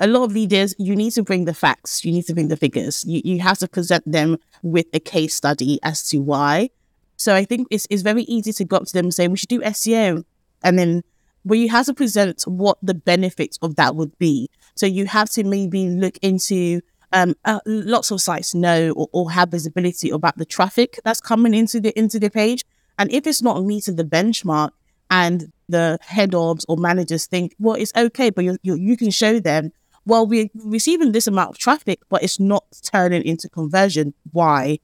A 0.00 0.06
lot 0.06 0.24
of 0.24 0.32
leaders, 0.32 0.74
you 0.78 0.96
need 0.96 1.12
to 1.12 1.22
bring 1.22 1.44
the 1.44 1.54
facts, 1.54 2.04
you 2.04 2.12
need 2.12 2.26
to 2.26 2.34
bring 2.34 2.48
the 2.48 2.56
figures. 2.56 3.04
You, 3.06 3.20
you 3.24 3.40
have 3.40 3.58
to 3.58 3.68
present 3.68 4.10
them 4.10 4.38
with 4.62 4.86
a 4.92 5.00
case 5.00 5.34
study 5.34 5.78
as 5.82 6.08
to 6.08 6.18
why. 6.18 6.70
So 7.16 7.34
I 7.34 7.44
think 7.44 7.68
it's, 7.70 7.86
it's 7.90 8.02
very 8.02 8.22
easy 8.22 8.52
to 8.54 8.64
go 8.64 8.78
up 8.78 8.86
to 8.86 8.92
them 8.92 9.06
and 9.06 9.14
say, 9.14 9.28
we 9.28 9.36
should 9.36 9.48
do 9.48 9.60
SEO. 9.60 10.24
And 10.62 10.78
then 10.78 11.02
where 11.44 11.58
you 11.58 11.68
have 11.68 11.86
to 11.86 11.94
present 11.94 12.42
what 12.42 12.78
the 12.82 12.94
benefits 12.94 13.58
of 13.62 13.76
that 13.76 13.94
would 13.94 14.18
be. 14.18 14.50
So 14.74 14.86
you 14.86 15.06
have 15.06 15.30
to 15.30 15.44
maybe 15.44 15.88
look 15.88 16.18
into 16.22 16.80
um, 17.14 17.34
uh, 17.44 17.60
lots 17.64 18.10
of 18.10 18.20
sites 18.20 18.54
know 18.54 18.90
or, 18.90 19.08
or, 19.12 19.30
have 19.30 19.50
visibility 19.50 20.10
about 20.10 20.36
the 20.36 20.44
traffic 20.44 20.98
that's 21.04 21.20
coming 21.20 21.54
into 21.54 21.80
the 21.80 21.96
into 21.98 22.18
the 22.18 22.28
page. 22.28 22.64
And 22.98 23.10
if 23.10 23.26
it's 23.26 23.40
not 23.40 23.62
meeting 23.64 23.96
the 23.96 24.04
benchmark, 24.04 24.70
and 25.10 25.52
the 25.68 25.98
head 26.02 26.32
ofs 26.32 26.64
or 26.68 26.76
managers 26.76 27.26
think, 27.26 27.54
well, 27.58 27.76
it's 27.76 27.92
okay, 27.96 28.30
but 28.30 28.44
you 28.44 28.58
you 28.62 28.96
can 28.96 29.10
show 29.10 29.38
them, 29.38 29.70
well, 30.04 30.26
we're 30.26 30.48
receiving 30.54 31.12
this 31.12 31.26
amount 31.26 31.50
of 31.50 31.58
traffic, 31.58 32.00
but 32.08 32.22
it's 32.22 32.40
not 32.40 32.64
turning 32.82 33.22
into 33.22 33.48
conversion. 33.48 34.14
Why? 34.32 34.78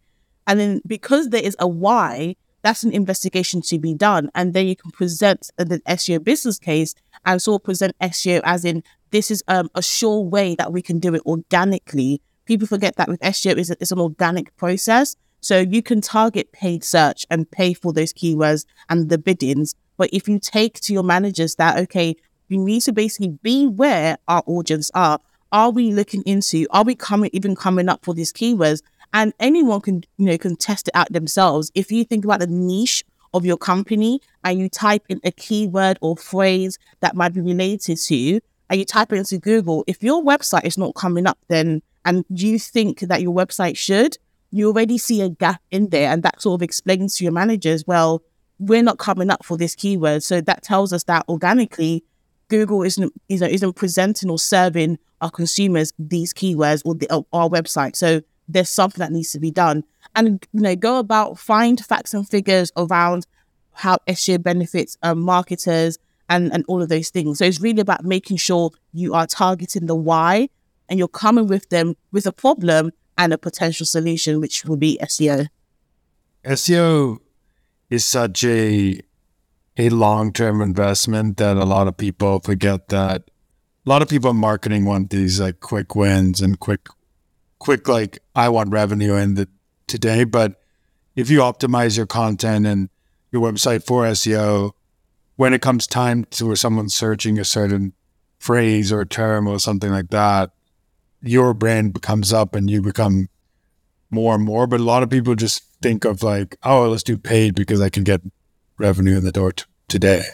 And 0.46 0.60
then 0.60 0.82
because 0.86 1.30
there 1.30 1.42
is 1.42 1.56
a 1.58 1.66
why, 1.66 2.36
that's 2.62 2.82
an 2.82 2.92
investigation 2.92 3.62
to 3.62 3.78
be 3.78 3.94
done. 3.94 4.30
And 4.34 4.54
then 4.54 4.66
you 4.66 4.76
can 4.76 4.90
present 4.90 5.50
the 5.56 5.80
SEO 5.88 6.22
business 6.22 6.58
case 6.58 6.94
and 7.24 7.40
sort 7.40 7.60
of 7.60 7.64
present 7.64 7.96
SEO 8.00 8.40
as 8.44 8.64
in 8.64 8.82
this 9.10 9.30
is 9.30 9.42
um, 9.48 9.70
a 9.74 9.82
sure 9.82 10.20
way 10.20 10.54
that 10.56 10.72
we 10.72 10.82
can 10.82 10.98
do 10.98 11.14
it 11.14 11.22
organically. 11.26 12.20
People 12.44 12.66
forget 12.66 12.96
that 12.96 13.08
with 13.08 13.20
SEO 13.20 13.56
is 13.56 13.70
it's 13.70 13.92
an 13.92 13.98
organic 13.98 14.56
process. 14.56 15.16
So 15.40 15.58
you 15.58 15.82
can 15.82 16.00
target 16.00 16.52
paid 16.52 16.84
search 16.84 17.24
and 17.30 17.50
pay 17.50 17.72
for 17.72 17.92
those 17.92 18.12
keywords 18.12 18.66
and 18.88 19.08
the 19.08 19.18
biddings. 19.18 19.74
But 19.96 20.10
if 20.12 20.28
you 20.28 20.38
take 20.38 20.80
to 20.80 20.92
your 20.92 21.02
managers 21.02 21.56
that, 21.56 21.78
okay, 21.78 22.16
you 22.48 22.58
need 22.58 22.80
to 22.82 22.92
basically 22.92 23.38
be 23.42 23.66
where 23.66 24.18
our 24.28 24.42
audience 24.46 24.90
are. 24.94 25.20
Are 25.52 25.70
we 25.70 25.92
looking 25.92 26.22
into, 26.22 26.66
are 26.70 26.84
we 26.84 26.94
coming 26.94 27.30
even 27.32 27.56
coming 27.56 27.88
up 27.88 28.04
for 28.04 28.14
these 28.14 28.32
keywords? 28.32 28.82
And 29.12 29.32
anyone 29.40 29.80
can, 29.80 30.02
you 30.18 30.26
know, 30.26 30.38
can 30.38 30.56
test 30.56 30.88
it 30.88 30.96
out 30.96 31.12
themselves. 31.12 31.72
If 31.74 31.90
you 31.90 32.04
think 32.04 32.24
about 32.24 32.40
the 32.40 32.46
niche 32.46 33.04
of 33.32 33.44
your 33.44 33.56
company 33.56 34.20
and 34.44 34.58
you 34.58 34.68
type 34.68 35.04
in 35.08 35.20
a 35.24 35.30
keyword 35.30 35.98
or 36.00 36.16
phrase 36.16 36.78
that 37.00 37.16
might 37.16 37.32
be 37.32 37.40
related 37.40 37.96
to, 37.96 38.40
and 38.70 38.78
you 38.78 38.84
type 38.84 39.12
it 39.12 39.16
into 39.16 39.36
Google, 39.38 39.84
if 39.88 40.02
your 40.02 40.22
website 40.22 40.64
is 40.64 40.78
not 40.78 40.94
coming 40.94 41.26
up, 41.26 41.38
then 41.48 41.82
and 42.04 42.24
you 42.30 42.58
think 42.58 43.00
that 43.00 43.20
your 43.20 43.34
website 43.34 43.76
should, 43.76 44.16
you 44.50 44.68
already 44.68 44.96
see 44.96 45.20
a 45.20 45.28
gap 45.28 45.60
in 45.70 45.90
there. 45.90 46.10
And 46.10 46.22
that 46.22 46.40
sort 46.40 46.58
of 46.58 46.62
explains 46.62 47.16
to 47.16 47.24
your 47.24 47.32
managers, 47.32 47.84
well, 47.86 48.22
we're 48.58 48.82
not 48.82 48.98
coming 48.98 49.28
up 49.28 49.44
for 49.44 49.56
this 49.56 49.74
keyword. 49.74 50.22
So 50.22 50.40
that 50.40 50.62
tells 50.62 50.92
us 50.92 51.04
that 51.04 51.24
organically 51.28 52.04
Google 52.48 52.82
isn't 52.82 53.12
you 53.28 53.38
know 53.38 53.46
isn't 53.46 53.74
presenting 53.74 54.30
or 54.30 54.38
serving 54.38 54.98
our 55.20 55.30
consumers 55.30 55.92
these 55.98 56.32
keywords 56.32 56.82
or 56.84 56.94
the, 56.94 57.08
our 57.32 57.48
website. 57.48 57.96
So 57.96 58.22
there's 58.48 58.70
something 58.70 59.00
that 59.00 59.12
needs 59.12 59.32
to 59.32 59.40
be 59.40 59.50
done. 59.50 59.84
And 60.14 60.46
you 60.52 60.60
know, 60.60 60.76
go 60.76 60.98
about 60.98 61.38
find 61.38 61.78
facts 61.80 62.14
and 62.14 62.28
figures 62.28 62.70
around 62.76 63.26
how 63.72 63.98
SEO 64.08 64.42
benefits 64.42 64.96
um, 65.02 65.20
marketers 65.20 65.98
and, 66.30 66.52
and 66.54 66.64
all 66.68 66.80
of 66.80 66.88
those 66.88 67.10
things. 67.10 67.38
So 67.38 67.44
it's 67.44 67.60
really 67.60 67.80
about 67.80 68.04
making 68.04 68.38
sure 68.38 68.70
you 68.94 69.12
are 69.12 69.26
targeting 69.26 69.86
the 69.86 69.96
why 69.96 70.48
and 70.88 70.98
you're 70.98 71.08
coming 71.08 71.48
with 71.48 71.68
them 71.68 71.96
with 72.12 72.24
a 72.24 72.32
problem 72.32 72.92
and 73.18 73.34
a 73.34 73.38
potential 73.38 73.84
solution, 73.84 74.40
which 74.40 74.64
will 74.64 74.76
be 74.76 74.98
SEO. 75.02 75.48
SEO 76.44 77.18
is 77.90 78.06
such 78.06 78.44
a 78.44 79.00
a 79.76 79.88
long 79.88 80.32
term 80.32 80.60
investment 80.62 81.36
that 81.36 81.56
a 81.56 81.64
lot 81.64 81.88
of 81.88 81.96
people 81.96 82.40
forget 82.40 82.88
that 82.88 83.22
a 83.84 83.88
lot 83.88 84.02
of 84.02 84.08
people 84.08 84.30
in 84.30 84.36
marketing 84.36 84.84
want 84.84 85.10
these 85.10 85.40
like 85.40 85.60
quick 85.60 85.94
wins 85.94 86.40
and 86.40 86.60
quick 86.60 86.88
quick 87.58 87.88
like 87.88 88.18
I 88.34 88.48
want 88.48 88.70
revenue 88.72 89.14
in 89.14 89.34
the 89.34 89.48
today. 89.86 90.24
But 90.24 90.60
if 91.16 91.30
you 91.30 91.40
optimize 91.40 91.96
your 91.96 92.06
content 92.06 92.66
and 92.66 92.88
your 93.32 93.42
website 93.42 93.84
for 93.84 94.04
SEO, 94.04 94.72
when 95.40 95.54
it 95.54 95.62
comes 95.62 95.86
time 95.86 96.26
to 96.26 96.44
where 96.44 96.54
someone's 96.54 96.94
searching 96.94 97.38
a 97.38 97.44
certain 97.46 97.94
phrase 98.38 98.92
or 98.92 99.06
term 99.06 99.48
or 99.48 99.58
something 99.58 99.90
like 99.90 100.10
that, 100.10 100.50
your 101.22 101.54
brand 101.54 102.02
comes 102.02 102.30
up 102.30 102.54
and 102.54 102.68
you 102.68 102.82
become 102.82 103.26
more 104.10 104.34
and 104.34 104.44
more. 104.44 104.66
But 104.66 104.80
a 104.80 104.82
lot 104.82 105.02
of 105.02 105.08
people 105.08 105.34
just 105.34 105.62
think 105.80 106.04
of 106.04 106.22
like, 106.22 106.58
oh, 106.62 106.90
let's 106.90 107.02
do 107.02 107.16
paid 107.16 107.54
because 107.54 107.80
I 107.80 107.88
can 107.88 108.04
get 108.04 108.20
revenue 108.76 109.16
in 109.16 109.24
the 109.24 109.32
door 109.32 109.52
t- 109.52 109.64
today. 109.88 110.24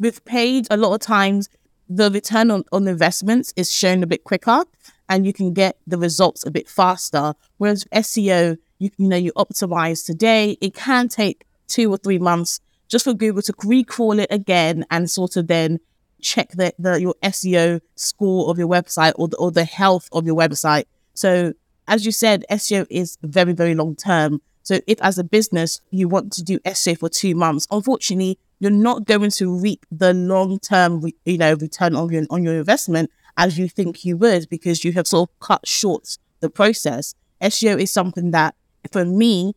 With 0.00 0.24
paid, 0.24 0.66
a 0.70 0.78
lot 0.78 0.94
of 0.94 1.00
times 1.00 1.50
the 1.86 2.10
return 2.10 2.50
on, 2.50 2.64
on 2.72 2.88
investments 2.88 3.52
is 3.56 3.70
shown 3.70 4.02
a 4.02 4.06
bit 4.06 4.24
quicker 4.24 4.64
and 5.10 5.26
you 5.26 5.34
can 5.34 5.52
get 5.52 5.76
the 5.86 5.98
results 5.98 6.46
a 6.46 6.50
bit 6.50 6.66
faster. 6.66 7.34
Whereas 7.58 7.84
SEO, 7.92 8.56
you, 8.78 8.90
you 8.96 9.06
know, 9.06 9.16
you 9.16 9.34
optimize 9.36 10.06
today, 10.06 10.56
it 10.62 10.72
can 10.72 11.08
take 11.08 11.44
two 11.66 11.92
or 11.92 11.98
three 11.98 12.18
months 12.18 12.62
just 12.88 13.04
for 13.04 13.14
Google 13.14 13.42
to 13.42 13.52
recrawl 13.54 14.20
it 14.20 14.28
again 14.30 14.84
and 14.90 15.10
sort 15.10 15.36
of 15.36 15.46
then 15.46 15.78
check 16.20 16.50
the, 16.50 16.72
the 16.78 17.00
your 17.00 17.14
SEO 17.22 17.80
score 17.94 18.50
of 18.50 18.58
your 18.58 18.68
website 18.68 19.12
or 19.16 19.28
the, 19.28 19.36
or 19.36 19.50
the 19.50 19.64
health 19.64 20.08
of 20.12 20.26
your 20.26 20.36
website. 20.36 20.84
So 21.14 21.52
as 21.86 22.04
you 22.04 22.12
said, 22.12 22.44
SEO 22.50 22.86
is 22.90 23.18
very, 23.22 23.52
very 23.52 23.74
long 23.74 23.96
term. 23.96 24.40
So 24.62 24.80
if 24.86 25.00
as 25.00 25.18
a 25.18 25.24
business 25.24 25.80
you 25.90 26.08
want 26.08 26.32
to 26.34 26.42
do 26.42 26.58
SEO 26.60 26.98
for 26.98 27.08
two 27.08 27.34
months, 27.34 27.66
unfortunately, 27.70 28.38
you're 28.60 28.70
not 28.70 29.04
going 29.04 29.30
to 29.30 29.58
reap 29.58 29.86
the 29.90 30.12
long 30.12 30.58
term, 30.58 31.02
you 31.24 31.38
know, 31.38 31.54
return 31.54 31.94
on 31.94 32.10
your 32.10 32.24
on 32.30 32.42
your 32.42 32.56
investment 32.56 33.10
as 33.36 33.56
you 33.56 33.68
think 33.68 34.04
you 34.04 34.16
would 34.16 34.48
because 34.50 34.84
you 34.84 34.92
have 34.92 35.06
sort 35.06 35.30
of 35.30 35.40
cut 35.40 35.66
short 35.66 36.18
the 36.40 36.50
process. 36.50 37.14
SEO 37.40 37.80
is 37.80 37.92
something 37.92 38.32
that, 38.32 38.54
for 38.90 39.04
me, 39.04 39.54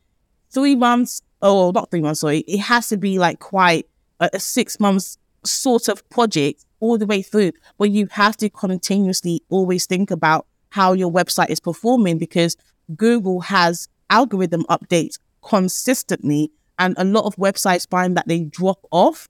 three 0.51 0.75
months, 0.75 1.21
or 1.41 1.73
not 1.73 1.91
three 1.91 2.01
months, 2.01 2.21
sorry, 2.21 2.39
it 2.39 2.59
has 2.59 2.89
to 2.89 2.97
be 2.97 3.19
like 3.19 3.39
quite 3.39 3.87
a, 4.19 4.29
a 4.33 4.39
six 4.39 4.79
months 4.79 5.17
sort 5.43 5.87
of 5.87 6.07
project 6.09 6.65
all 6.79 6.97
the 6.97 7.05
way 7.05 7.21
through 7.21 7.51
where 7.77 7.89
you 7.89 8.07
have 8.11 8.37
to 8.37 8.49
continuously 8.49 9.41
always 9.49 9.85
think 9.85 10.11
about 10.11 10.45
how 10.69 10.93
your 10.93 11.11
website 11.11 11.49
is 11.49 11.59
performing 11.59 12.17
because 12.17 12.57
Google 12.95 13.41
has 13.41 13.87
algorithm 14.09 14.63
updates 14.69 15.17
consistently. 15.41 16.51
And 16.77 16.95
a 16.97 17.03
lot 17.03 17.25
of 17.25 17.35
websites 17.35 17.89
find 17.89 18.17
that 18.17 18.27
they 18.27 18.41
drop 18.41 18.79
off 18.91 19.27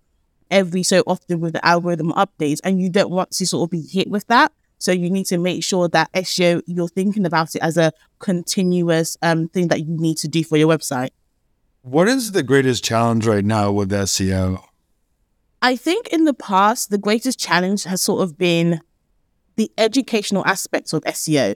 every 0.50 0.84
so 0.84 1.04
often 1.08 1.40
with 1.40 1.54
the 1.54 1.66
algorithm 1.66 2.12
updates, 2.14 2.60
and 2.64 2.82
you 2.82 2.90
don't 2.90 3.10
want 3.10 3.32
to 3.32 3.48
sort 3.48 3.68
of 3.68 3.72
be 3.72 3.82
hit 3.82 4.10
with 4.10 4.28
that. 4.28 4.52
So 4.78 4.92
you 4.92 5.10
need 5.10 5.26
to 5.28 5.38
make 5.38 5.64
sure 5.64 5.88
that 5.90 6.12
SEO, 6.14 6.62
you're 6.66 6.88
thinking 6.88 7.26
about 7.26 7.56
it 7.56 7.62
as 7.62 7.78
a 7.78 7.94
continuous 8.20 9.16
um, 9.22 9.48
thing 9.50 9.68
that 9.68 9.86
you 9.86 9.96
need 9.98 10.18
to 10.18 10.28
do 10.28 10.44
for 10.44 10.58
your 10.58 10.68
website. 10.68 11.10
What 11.84 12.08
is 12.08 12.34
the 12.34 12.44
greatest 12.44 12.84
challenge 12.84 13.26
right 13.26 13.44
now 13.44 13.72
with 13.72 13.90
SEO? 13.90 14.64
I 15.64 15.76
think 15.76 16.10
in 16.10 16.26
the 16.26 16.34
past, 16.34 16.92
the 16.92 17.00
greatest 17.00 17.40
challenge 17.40 17.86
has 17.86 18.04
sort 18.04 18.22
of 18.22 18.38
been 18.38 18.82
the 19.56 19.72
educational 19.80 20.46
aspects 20.46 20.94
of 20.94 21.02
SEO. 21.06 21.56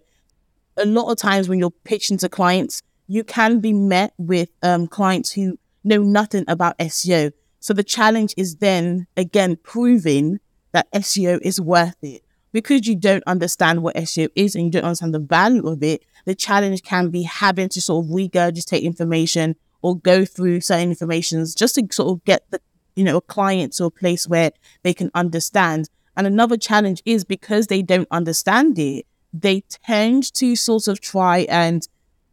A 0.77 0.85
lot 0.85 1.11
of 1.11 1.19
times 1.19 1.47
when 1.47 1.59
you're 1.59 1.69
pitching 1.69 2.17
to 2.17 2.29
clients, 2.29 2.81
you 3.07 3.23
can 3.23 3.59
be 3.59 3.71
met 3.71 4.13
with 4.17 4.49
um, 4.63 4.87
clients 4.87 5.31
who 5.31 5.59
know 5.83 6.01
nothing 6.01 6.43
about 6.47 6.75
SEO. 6.79 7.31
So 7.59 7.75
the 7.75 7.83
challenge 7.83 8.33
is 8.35 8.55
then 8.55 9.05
again 9.15 9.57
proving 9.61 10.39
that 10.71 10.91
SEO 10.91 11.39
is 11.43 11.61
worth 11.61 11.97
it. 12.01 12.23
Because 12.51 12.87
you 12.87 12.95
don't 12.95 13.23
understand 13.27 13.83
what 13.83 13.95
SEO 13.95 14.29
is 14.35 14.55
and 14.55 14.65
you 14.65 14.71
don't 14.71 14.85
understand 14.85 15.13
the 15.13 15.19
value 15.19 15.67
of 15.67 15.83
it, 15.83 16.03
the 16.25 16.33
challenge 16.33 16.81
can 16.81 17.11
be 17.11 17.21
having 17.21 17.69
to 17.69 17.79
sort 17.79 18.05
of 18.05 18.11
regurgitate 18.11 18.81
information 18.81 19.55
or 19.85 19.97
go 19.97 20.25
through 20.25 20.61
certain 20.61 20.89
informations 20.89 21.55
just 21.55 21.75
to 21.75 21.87
sort 21.91 22.09
of 22.11 22.23
get 22.25 22.41
the 22.51 22.59
you 22.95 23.03
know 23.03 23.17
a 23.17 23.21
client 23.21 23.73
to 23.73 23.85
a 23.85 23.91
place 23.91 24.27
where 24.27 24.51
they 24.83 24.93
can 24.93 25.11
understand. 25.13 25.89
And 26.17 26.25
another 26.25 26.57
challenge 26.57 27.01
is 27.05 27.25
because 27.25 27.67
they 27.67 27.81
don't 27.81 28.07
understand 28.09 28.79
it, 28.79 29.05
they 29.33 29.61
tend 29.69 30.33
to 30.35 30.55
sort 30.55 30.87
of 30.87 31.01
try 31.01 31.39
and 31.49 31.87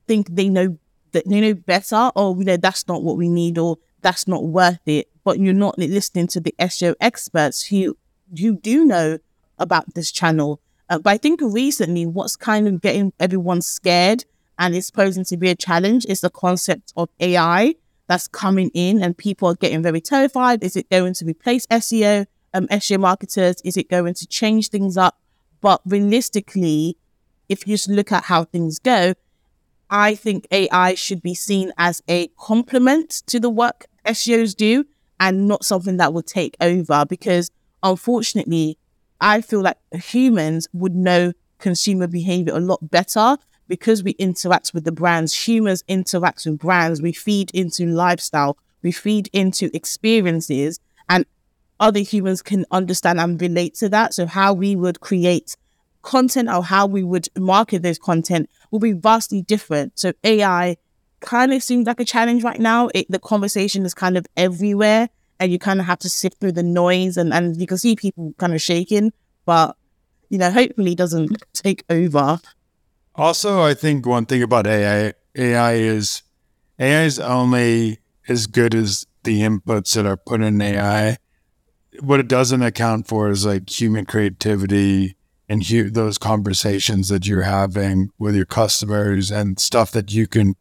think 0.06 0.28
they 0.30 0.48
know 0.48 0.78
that 1.12 1.28
they 1.28 1.40
know 1.40 1.54
better, 1.54 2.10
or 2.16 2.36
you 2.38 2.44
know 2.44 2.56
that's 2.56 2.86
not 2.88 3.02
what 3.02 3.16
we 3.16 3.28
need, 3.28 3.58
or 3.58 3.78
that's 4.00 4.26
not 4.26 4.44
worth 4.44 4.80
it 4.86 5.08
but 5.24 5.38
you're 5.38 5.54
not 5.54 5.78
listening 5.78 6.26
to 6.28 6.40
the 6.40 6.54
SEO 6.58 6.94
experts 7.00 7.66
who 7.66 7.96
you 8.34 8.56
do 8.56 8.84
know 8.84 9.18
about 9.58 9.94
this 9.94 10.10
channel. 10.10 10.60
Uh, 10.88 10.98
but 10.98 11.10
I 11.10 11.18
think 11.18 11.40
recently, 11.42 12.06
what's 12.06 12.36
kind 12.36 12.66
of 12.66 12.80
getting 12.80 13.12
everyone 13.20 13.62
scared 13.62 14.24
and 14.58 14.74
it's 14.74 14.90
posing 14.90 15.24
to 15.24 15.36
be 15.36 15.50
a 15.50 15.54
challenge 15.54 16.06
is 16.06 16.20
the 16.20 16.30
concept 16.30 16.92
of 16.96 17.08
AI 17.20 17.74
that's 18.08 18.28
coming 18.28 18.70
in, 18.74 19.02
and 19.02 19.16
people 19.16 19.48
are 19.48 19.54
getting 19.54 19.82
very 19.82 20.00
terrified. 20.00 20.62
Is 20.62 20.76
it 20.76 20.90
going 20.90 21.14
to 21.14 21.24
replace 21.24 21.66
SEO? 21.66 22.26
um, 22.54 22.66
SEO 22.68 23.00
marketers? 23.00 23.56
Is 23.64 23.76
it 23.76 23.88
going 23.88 24.14
to 24.14 24.26
change 24.26 24.68
things 24.68 24.96
up? 24.96 25.18
But 25.60 25.80
realistically, 25.84 26.96
if 27.48 27.66
you 27.66 27.74
just 27.74 27.88
look 27.88 28.12
at 28.12 28.24
how 28.24 28.44
things 28.44 28.78
go, 28.78 29.14
I 29.90 30.14
think 30.14 30.46
AI 30.50 30.94
should 30.94 31.22
be 31.22 31.34
seen 31.34 31.72
as 31.76 32.02
a 32.08 32.28
complement 32.38 33.22
to 33.26 33.38
the 33.38 33.50
work 33.50 33.86
SEOs 34.06 34.56
do 34.56 34.84
and 35.20 35.46
not 35.46 35.64
something 35.64 35.98
that 35.98 36.12
will 36.12 36.22
take 36.22 36.56
over 36.60 37.04
because 37.08 37.50
unfortunately, 37.82 38.78
I 39.20 39.40
feel 39.40 39.60
like 39.60 39.76
humans 39.92 40.66
would 40.72 40.94
know 40.94 41.32
consumer 41.58 42.08
behavior 42.08 42.54
a 42.54 42.60
lot 42.60 42.90
better 42.90 43.36
because 43.72 44.04
we 44.04 44.10
interact 44.18 44.72
with 44.74 44.84
the 44.84 44.92
brands. 44.92 45.48
Humans 45.48 45.82
interact 45.88 46.44
with 46.44 46.58
brands. 46.58 47.00
We 47.00 47.10
feed 47.10 47.50
into 47.54 47.86
lifestyle. 47.86 48.58
We 48.82 48.92
feed 48.92 49.30
into 49.32 49.74
experiences 49.74 50.78
and 51.08 51.24
other 51.80 52.00
humans 52.00 52.42
can 52.42 52.66
understand 52.70 53.18
and 53.18 53.40
relate 53.40 53.74
to 53.76 53.88
that. 53.88 54.12
So 54.12 54.26
how 54.26 54.52
we 54.52 54.76
would 54.76 55.00
create 55.00 55.56
content 56.02 56.50
or 56.50 56.62
how 56.62 56.86
we 56.86 57.02
would 57.02 57.30
market 57.34 57.80
this 57.80 57.96
content 57.96 58.50
will 58.70 58.78
be 58.78 58.92
vastly 58.92 59.40
different. 59.40 59.98
So 59.98 60.12
AI 60.22 60.76
kind 61.20 61.54
of 61.54 61.62
seems 61.62 61.86
like 61.86 61.98
a 61.98 62.04
challenge 62.04 62.44
right 62.44 62.60
now. 62.60 62.90
It, 62.94 63.10
the 63.10 63.18
conversation 63.18 63.86
is 63.86 63.94
kind 63.94 64.18
of 64.18 64.26
everywhere 64.36 65.08
and 65.40 65.50
you 65.50 65.58
kind 65.58 65.80
of 65.80 65.86
have 65.86 66.00
to 66.00 66.10
sift 66.10 66.40
through 66.40 66.52
the 66.52 66.62
noise 66.62 67.16
and, 67.16 67.32
and 67.32 67.58
you 67.58 67.66
can 67.66 67.78
see 67.78 67.96
people 67.96 68.34
kind 68.36 68.52
of 68.52 68.60
shaking, 68.60 69.14
but 69.46 69.78
you 70.28 70.36
know, 70.36 70.50
hopefully 70.50 70.94
doesn't 70.94 71.42
take 71.54 71.84
over. 71.88 72.38
Also, 73.14 73.62
I 73.62 73.74
think 73.74 74.06
one 74.06 74.26
thing 74.26 74.42
about 74.42 74.66
AI, 74.66 75.12
AI 75.36 75.72
is 75.74 76.22
AI 76.78 77.02
is 77.02 77.18
only 77.18 77.98
as 78.28 78.46
good 78.46 78.74
as 78.74 79.06
the 79.24 79.40
inputs 79.40 79.94
that 79.94 80.06
are 80.06 80.16
put 80.16 80.40
in 80.40 80.60
AI. 80.60 81.18
What 82.00 82.20
it 82.20 82.28
doesn't 82.28 82.62
account 82.62 83.06
for 83.06 83.28
is 83.28 83.44
like 83.44 83.68
human 83.68 84.06
creativity 84.06 85.16
and 85.48 85.62
hu- 85.64 85.90
those 85.90 86.16
conversations 86.16 87.08
that 87.08 87.26
you're 87.26 87.42
having 87.42 88.10
with 88.18 88.34
your 88.34 88.46
customers 88.46 89.30
and 89.30 89.60
stuff 89.60 89.90
that 89.92 90.12
you 90.12 90.26
can 90.26 90.54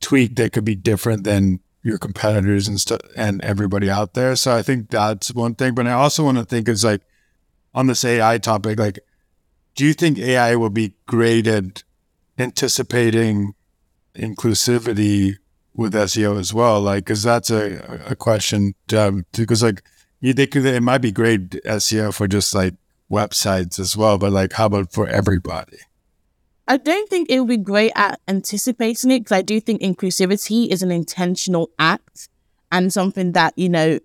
tweak 0.00 0.36
that 0.36 0.52
could 0.52 0.64
be 0.64 0.74
different 0.74 1.24
than 1.24 1.60
your 1.82 1.98
competitors 1.98 2.66
and 2.66 2.80
stuff 2.80 3.00
and 3.14 3.42
everybody 3.42 3.90
out 3.90 4.14
there. 4.14 4.34
So 4.36 4.56
I 4.56 4.62
think 4.62 4.88
that's 4.88 5.34
one 5.34 5.54
thing. 5.54 5.74
But 5.74 5.86
I 5.86 5.92
also 5.92 6.24
want 6.24 6.38
to 6.38 6.44
think 6.44 6.68
is 6.68 6.84
like 6.84 7.02
on 7.74 7.86
this 7.86 8.04
AI 8.04 8.38
topic, 8.38 8.78
like, 8.78 8.98
do 9.74 9.84
you 9.84 9.92
think 9.92 10.18
AI 10.18 10.56
will 10.56 10.70
be 10.70 10.94
great 11.06 11.46
at 11.46 11.82
anticipating 12.38 13.54
inclusivity 14.16 15.36
with 15.74 15.94
SEO 15.94 16.38
as 16.38 16.54
well? 16.54 16.80
Like, 16.80 17.04
because 17.04 17.22
that's 17.22 17.50
a, 17.50 18.02
a 18.06 18.16
question 18.16 18.74
um, 18.96 19.26
because 19.32 19.62
like 19.62 19.82
you 20.20 20.32
think 20.32 20.54
it 20.56 20.82
might 20.82 20.98
be 20.98 21.12
great 21.12 21.50
SEO 21.50 22.14
for 22.14 22.28
just 22.28 22.54
like 22.54 22.74
websites 23.10 23.78
as 23.78 23.96
well, 23.96 24.18
but 24.18 24.32
like, 24.32 24.52
how 24.52 24.66
about 24.66 24.92
for 24.92 25.06
everybody? 25.06 25.78
I 26.66 26.78
don't 26.78 27.10
think 27.10 27.28
it 27.28 27.40
would 27.40 27.48
be 27.48 27.58
great 27.58 27.92
at 27.94 28.20
anticipating 28.26 29.10
it 29.10 29.20
because 29.20 29.36
I 29.36 29.42
do 29.42 29.60
think 29.60 29.82
inclusivity 29.82 30.68
is 30.68 30.82
an 30.82 30.90
intentional 30.90 31.70
act 31.78 32.28
and 32.72 32.92
something 32.92 33.32
that, 33.32 33.52
you 33.56 33.68
know, 33.68 33.98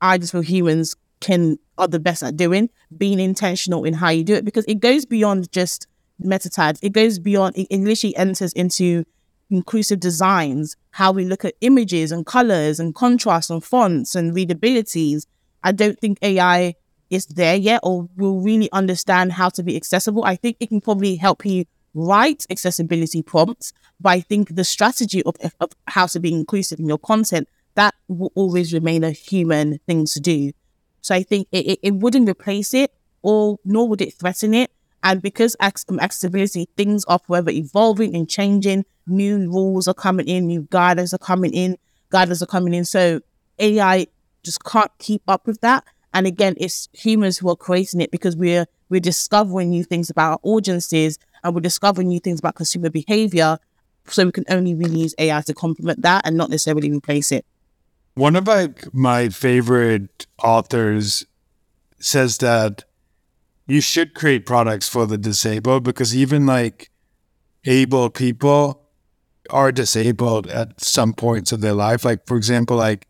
I 0.00 0.18
just 0.18 0.32
feel 0.32 0.40
humans 0.40 0.94
can 1.20 1.58
are 1.80 1.88
the 1.88 1.98
best 1.98 2.22
at 2.22 2.36
doing, 2.36 2.70
being 2.96 3.18
intentional 3.18 3.84
in 3.84 3.94
how 3.94 4.10
you 4.10 4.24
do 4.24 4.34
it 4.34 4.44
because 4.44 4.64
it 4.66 4.80
goes 4.80 5.04
beyond 5.04 5.50
just 5.52 5.86
meta 6.18 6.50
tags. 6.50 6.78
It 6.82 6.92
goes 6.92 7.18
beyond 7.18 7.56
it, 7.56 7.66
it 7.70 7.80
literally 7.80 8.16
enters 8.16 8.52
into 8.52 9.04
inclusive 9.50 10.00
designs, 10.00 10.76
how 10.92 11.12
we 11.12 11.24
look 11.24 11.44
at 11.44 11.54
images 11.60 12.12
and 12.12 12.24
colors 12.24 12.78
and 12.78 12.94
contrast 12.94 13.50
and 13.50 13.64
fonts 13.64 14.14
and 14.14 14.34
readabilities. 14.34 15.26
I 15.62 15.72
don't 15.72 15.98
think 15.98 16.18
AI 16.22 16.74
is 17.10 17.26
there 17.26 17.56
yet 17.56 17.80
or 17.82 18.08
will 18.16 18.40
really 18.40 18.70
understand 18.72 19.32
how 19.32 19.48
to 19.50 19.62
be 19.62 19.76
accessible. 19.76 20.24
I 20.24 20.36
think 20.36 20.56
it 20.60 20.68
can 20.68 20.80
probably 20.80 21.16
help 21.16 21.44
you 21.44 21.64
write 21.92 22.46
accessibility 22.50 23.22
prompts, 23.22 23.72
but 24.00 24.10
I 24.10 24.20
think 24.20 24.54
the 24.54 24.64
strategy 24.64 25.22
of, 25.24 25.34
of 25.58 25.72
how 25.88 26.06
to 26.06 26.20
be 26.20 26.32
inclusive 26.32 26.78
in 26.78 26.86
your 26.86 26.98
content, 26.98 27.48
that 27.74 27.94
will 28.08 28.32
always 28.34 28.72
remain 28.72 29.02
a 29.02 29.10
human 29.10 29.78
thing 29.86 30.06
to 30.06 30.20
do. 30.20 30.52
So 31.00 31.14
I 31.14 31.22
think 31.22 31.48
it, 31.52 31.66
it, 31.66 31.78
it 31.82 31.94
wouldn't 31.94 32.28
replace 32.28 32.74
it 32.74 32.92
or 33.22 33.58
nor 33.64 33.88
would 33.88 34.00
it 34.00 34.14
threaten 34.14 34.54
it. 34.54 34.70
And 35.02 35.22
because 35.22 35.56
um, 35.60 35.98
accessibility, 35.98 36.68
things 36.76 37.04
are 37.06 37.18
forever 37.18 37.50
evolving 37.50 38.14
and 38.14 38.28
changing, 38.28 38.84
new 39.06 39.50
rules 39.50 39.88
are 39.88 39.94
coming 39.94 40.28
in, 40.28 40.46
new 40.46 40.62
guidelines 40.64 41.14
are 41.14 41.18
coming 41.18 41.52
in, 41.54 41.78
guidelines 42.12 42.42
are 42.42 42.46
coming 42.46 42.74
in. 42.74 42.84
So 42.84 43.20
AI 43.58 44.06
just 44.42 44.62
can't 44.64 44.90
keep 44.98 45.22
up 45.26 45.46
with 45.46 45.60
that. 45.62 45.84
And 46.12 46.26
again, 46.26 46.54
it's 46.58 46.88
humans 46.92 47.38
who 47.38 47.48
are 47.48 47.56
creating 47.56 48.00
it 48.00 48.10
because 48.10 48.36
we're 48.36 48.66
we're 48.88 49.00
discovering 49.00 49.70
new 49.70 49.84
things 49.84 50.10
about 50.10 50.32
our 50.32 50.40
audiences 50.42 51.18
and 51.44 51.54
we're 51.54 51.60
discovering 51.60 52.08
new 52.08 52.18
things 52.20 52.40
about 52.40 52.56
consumer 52.56 52.90
behavior. 52.90 53.58
So 54.08 54.26
we 54.26 54.32
can 54.32 54.44
only 54.50 54.74
really 54.74 54.98
use 54.98 55.14
AI 55.18 55.40
to 55.42 55.54
complement 55.54 56.02
that 56.02 56.26
and 56.26 56.36
not 56.36 56.50
necessarily 56.50 56.90
replace 56.90 57.30
it. 57.30 57.46
One 58.14 58.36
of 58.36 58.46
my, 58.46 58.74
my 58.92 59.28
favorite 59.28 60.26
authors 60.42 61.26
says 61.98 62.38
that 62.38 62.84
you 63.66 63.80
should 63.80 64.14
create 64.14 64.46
products 64.46 64.88
for 64.88 65.06
the 65.06 65.18
disabled 65.18 65.84
because 65.84 66.16
even 66.16 66.44
like 66.44 66.90
able 67.64 68.10
people 68.10 68.88
are 69.48 69.72
disabled 69.72 70.46
at 70.48 70.80
some 70.80 71.12
points 71.12 71.52
of 71.52 71.60
their 71.60 71.72
life. 71.72 72.04
Like, 72.04 72.26
for 72.26 72.36
example, 72.36 72.76
like 72.76 73.06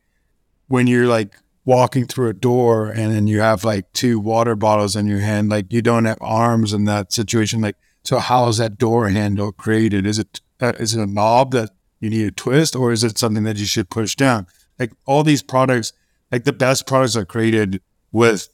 when 0.69 0.87
you're 0.87 1.07
like 1.07 1.35
walking 1.65 2.07
through 2.07 2.29
a 2.29 2.35
door 2.35 2.89
and 2.89 3.15
then 3.15 3.27
you 3.27 3.41
have 3.41 3.65
like 3.65 3.93
two 3.93 4.19
water 4.19 4.55
bottles 4.55 4.97
in 4.97 5.07
your 5.07 5.21
hand, 5.21 5.49
like 5.49 5.73
you 5.73 5.83
don't 5.83 6.05
have 6.05 6.19
arms 6.21 6.73
in 6.73 6.85
that 6.85 7.13
situation. 7.13 7.61
Like, 7.61 7.77
so 8.03 8.19
how 8.19 8.49
is 8.49 8.59
that 8.59 8.79
door 8.79 9.09
handle 9.09 9.53
created? 9.53 10.07
Is 10.07 10.19
it 10.19 10.41
uh, 10.61 10.73
is 10.79 10.95
it 10.95 11.01
a 11.01 11.07
knob 11.07 11.53
that 11.53 11.71
you 12.01 12.11
need 12.11 12.25
to 12.25 12.31
twist, 12.31 12.75
or 12.77 12.93
is 12.93 13.05
it 13.05 13.19
something 13.19 13.45
that 13.45 13.57
you 13.57 13.67
should 13.67 13.91
push 13.91 14.15
down? 14.15 14.47
Like 14.81 14.93
all 15.07 15.23
these 15.23 15.43
products, 15.43 15.93
like 16.33 16.45
the 16.45 16.53
best 16.53 16.87
products 16.87 17.15
are 17.15 17.27
created 17.27 17.83
with 18.11 18.49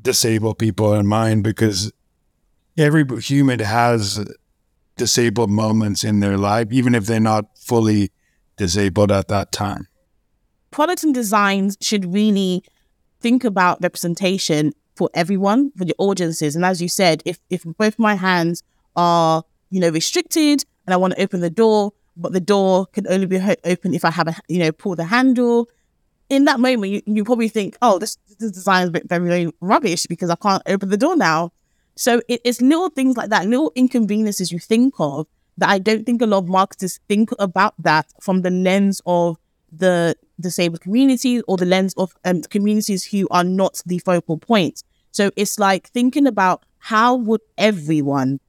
disabled 0.00 0.58
people 0.58 0.92
in 0.94 1.06
mind 1.06 1.44
because 1.44 1.92
every 2.76 3.04
human 3.20 3.60
has 3.60 4.26
disabled 4.96 5.50
moments 5.50 6.04
in 6.04 6.20
their 6.20 6.36
life, 6.36 6.68
even 6.72 6.94
if 6.94 7.06
they're 7.06 7.20
not 7.20 7.46
fully 7.56 8.10
disabled 8.56 9.12
at 9.12 9.28
that 9.28 9.52
time. 9.52 9.86
Products 10.70 11.04
and 11.04 11.14
designs 11.14 11.76
should 11.80 12.12
really 12.12 12.64
think 13.20 13.44
about 13.44 13.80
representation 13.80 14.72
for 14.96 15.08
everyone, 15.14 15.70
for 15.76 15.84
the 15.84 15.94
audiences. 15.98 16.54
And 16.56 16.64
as 16.64 16.82
you 16.82 16.88
said, 16.88 17.22
if 17.24 17.38
if 17.48 17.64
both 17.64 17.98
my 17.98 18.14
hands 18.14 18.62
are, 18.96 19.44
you 19.70 19.80
know, 19.80 19.88
restricted 19.88 20.64
and 20.86 20.94
I 20.94 20.96
want 20.96 21.14
to 21.14 21.22
open 21.22 21.40
the 21.40 21.50
door, 21.50 21.92
but 22.16 22.32
the 22.32 22.40
door 22.40 22.86
can 22.86 23.06
only 23.08 23.26
be 23.26 23.40
open 23.64 23.94
if 23.94 24.04
I 24.04 24.10
have 24.10 24.28
a, 24.28 24.36
you 24.48 24.58
know, 24.60 24.72
pull 24.72 24.96
the 24.96 25.04
handle. 25.04 25.68
In 26.30 26.44
that 26.46 26.60
moment, 26.60 26.92
you, 26.92 27.02
you 27.06 27.24
probably 27.24 27.48
think, 27.48 27.76
oh, 27.82 27.98
this, 27.98 28.16
this 28.38 28.52
design 28.52 28.84
is 28.84 29.02
very, 29.06 29.26
very 29.28 29.52
rubbish 29.60 30.06
because 30.06 30.30
I 30.30 30.36
can't 30.36 30.62
open 30.66 30.88
the 30.88 30.96
door 30.96 31.16
now. 31.16 31.52
So 31.96 32.20
it, 32.28 32.40
it's 32.44 32.60
little 32.60 32.88
things 32.88 33.16
like 33.16 33.30
that, 33.30 33.46
little 33.46 33.72
inconveniences 33.74 34.50
you 34.50 34.58
think 34.58 34.94
of 34.98 35.26
that 35.58 35.68
I 35.68 35.78
don't 35.78 36.04
think 36.04 36.22
a 36.22 36.26
lot 36.26 36.38
of 36.38 36.48
marketers 36.48 36.98
think 37.08 37.30
about 37.38 37.74
that 37.78 38.12
from 38.20 38.42
the 38.42 38.50
lens 38.50 39.00
of 39.06 39.38
the 39.70 40.16
disabled 40.40 40.80
community 40.80 41.40
or 41.42 41.56
the 41.56 41.66
lens 41.66 41.94
of 41.96 42.14
um, 42.24 42.42
communities 42.42 43.04
who 43.04 43.28
are 43.30 43.44
not 43.44 43.82
the 43.86 43.98
focal 43.98 44.38
point. 44.38 44.82
So 45.12 45.30
it's 45.36 45.58
like 45.58 45.88
thinking 45.90 46.26
about 46.26 46.64
how 46.78 47.14
would 47.14 47.40
everyone 47.56 48.40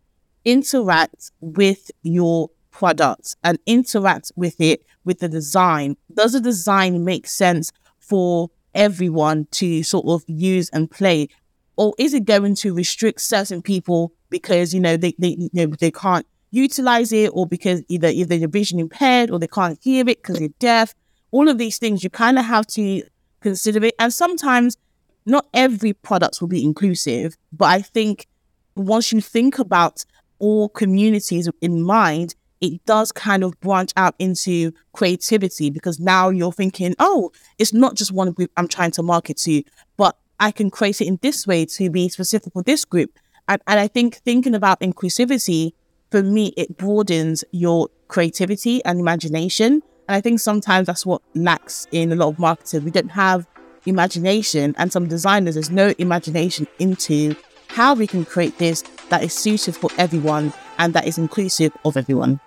interact 0.43 1.31
with 1.41 1.91
your 2.03 2.49
product 2.75 3.35
and 3.43 3.57
interact 3.65 4.31
with 4.35 4.59
it 4.59 4.85
with 5.05 5.19
the 5.19 5.29
design. 5.29 5.95
Does 6.13 6.33
the 6.33 6.41
design 6.41 7.03
make 7.03 7.27
sense 7.27 7.71
for 7.99 8.49
everyone 8.73 9.47
to 9.51 9.83
sort 9.83 10.05
of 10.07 10.23
use 10.27 10.69
and 10.71 10.91
play? 10.91 11.29
Or 11.77 11.93
is 11.97 12.13
it 12.13 12.25
going 12.25 12.55
to 12.55 12.73
restrict 12.73 13.21
certain 13.21 13.61
people 13.61 14.13
because, 14.29 14.73
you 14.73 14.79
know, 14.79 14.97
they, 14.97 15.13
they, 15.17 15.35
you 15.39 15.49
know, 15.53 15.67
they 15.67 15.91
can't 15.91 16.25
utilize 16.51 17.11
it 17.11 17.31
or 17.33 17.47
because 17.47 17.83
either, 17.87 18.07
either 18.07 18.37
they're 18.37 18.47
vision 18.47 18.79
impaired 18.79 19.29
or 19.31 19.39
they 19.39 19.47
can't 19.47 19.79
hear 19.81 20.01
it 20.01 20.21
because 20.21 20.39
they're 20.39 20.49
deaf 20.59 20.93
all 21.35 21.49
of 21.49 21.57
these 21.57 21.77
things 21.77 22.01
you 22.01 22.09
kind 22.09 22.39
of 22.39 22.45
have 22.45 22.65
to 22.65 23.03
consider 23.41 23.83
it. 23.83 23.93
And 23.99 24.13
sometimes 24.13 24.77
not 25.25 25.45
every 25.53 25.91
product 25.91 26.39
will 26.39 26.47
be 26.47 26.63
inclusive, 26.63 27.35
but 27.51 27.65
I 27.65 27.81
think 27.81 28.27
once 28.75 29.11
you 29.11 29.19
think 29.19 29.59
about 29.59 30.05
all 30.39 30.69
communities 30.69 31.49
in 31.59 31.81
mind, 31.81 32.35
it 32.61 32.83
does 32.85 33.11
kind 33.11 33.43
of 33.43 33.59
branch 33.59 33.91
out 33.97 34.15
into 34.19 34.71
creativity 34.93 35.69
because 35.69 35.99
now 35.99 36.29
you're 36.29 36.51
thinking, 36.51 36.95
oh, 36.99 37.31
it's 37.57 37.73
not 37.73 37.95
just 37.95 38.11
one 38.11 38.31
group 38.31 38.51
I'm 38.57 38.67
trying 38.67 38.91
to 38.91 39.03
market 39.03 39.37
to, 39.37 39.63
but 39.97 40.17
I 40.39 40.51
can 40.51 40.69
create 40.69 41.01
it 41.01 41.07
in 41.07 41.19
this 41.21 41.45
way 41.45 41.65
to 41.65 41.89
be 41.89 42.09
specific 42.09 42.53
for 42.53 42.63
this 42.63 42.85
group. 42.85 43.17
And, 43.47 43.61
and 43.67 43.79
I 43.79 43.87
think 43.87 44.15
thinking 44.17 44.55
about 44.55 44.79
inclusivity, 44.79 45.73
for 46.11 46.23
me, 46.23 46.53
it 46.57 46.77
broadens 46.77 47.43
your 47.51 47.89
creativity 48.07 48.83
and 48.85 48.99
imagination 48.99 49.81
and 50.07 50.15
I 50.15 50.21
think 50.21 50.39
sometimes 50.39 50.87
that's 50.87 51.05
what 51.05 51.21
lacks 51.33 51.87
in 51.91 52.11
a 52.11 52.15
lot 52.15 52.29
of 52.29 52.39
marketers. 52.39 52.83
We 52.83 52.91
don't 52.91 53.09
have 53.09 53.47
imagination 53.85 54.75
and 54.77 54.91
some 54.91 55.07
designers, 55.07 55.55
there's 55.55 55.71
no 55.71 55.93
imagination 55.97 56.67
into 56.79 57.35
how 57.67 57.93
we 57.93 58.07
can 58.07 58.25
create 58.25 58.57
this 58.57 58.83
that 59.09 59.23
is 59.23 59.33
suited 59.33 59.75
for 59.75 59.89
everyone 59.97 60.53
and 60.77 60.93
that 60.93 61.07
is 61.07 61.17
inclusive 61.17 61.71
of 61.83 61.97
everyone. 61.97 62.39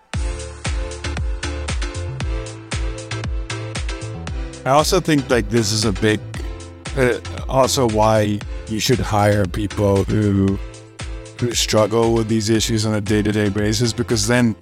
I 4.65 4.71
also 4.71 5.01
think 5.01 5.31
like 5.31 5.49
this 5.49 5.73
is 5.73 5.85
a 5.85 5.93
big, 5.93 6.21
uh, 6.97 7.19
also 7.49 7.89
why 7.89 8.39
you 8.69 8.81
should 8.81 8.99
hire 8.99 9.47
people 9.47 10.05
who 10.05 10.59
who 11.41 11.55
struggle 11.55 12.15
with 12.15 12.29
these 12.29 12.51
issues 12.51 12.85
on 12.85 12.95
a 12.95 13.01
day 13.01 13.23
to 13.23 13.33
day 13.33 13.49
basis 13.49 13.93
because 13.93 14.27
then 14.27 14.57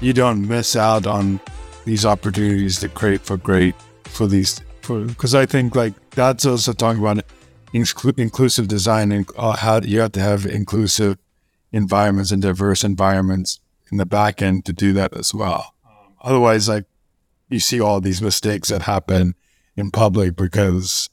you 0.00 0.12
don't 0.12 0.46
miss 0.48 0.74
out 0.74 1.06
on 1.06 1.38
these 1.84 2.04
opportunities 2.04 2.80
to 2.80 2.88
create 2.88 3.20
for 3.20 3.36
great 3.36 3.74
for 4.04 4.26
these 4.26 4.60
for 4.82 5.04
because 5.04 5.34
I 5.34 5.46
think 5.46 5.76
like 5.76 5.94
that's 6.10 6.46
also 6.46 6.72
talking 6.72 7.00
about 7.00 7.22
inclu- 7.74 8.18
inclusive 8.18 8.68
design 8.68 9.12
and 9.12 9.28
uh, 9.36 9.56
how 9.56 9.80
you 9.80 10.00
have 10.00 10.12
to 10.12 10.20
have 10.20 10.46
inclusive 10.46 11.18
environments 11.72 12.30
and 12.30 12.42
diverse 12.42 12.84
environments 12.84 13.60
in 13.90 13.98
the 13.98 14.06
back 14.06 14.42
end 14.42 14.64
to 14.64 14.72
do 14.72 14.92
that 14.92 15.16
as 15.16 15.34
well. 15.34 15.74
Otherwise, 16.22 16.68
like 16.68 16.84
you 17.48 17.60
see 17.60 17.80
all 17.80 18.00
these 18.00 18.20
mistakes 18.22 18.68
that 18.68 18.82
happen 18.82 19.34
in 19.76 19.90
public 19.90 20.36
because 20.36 21.08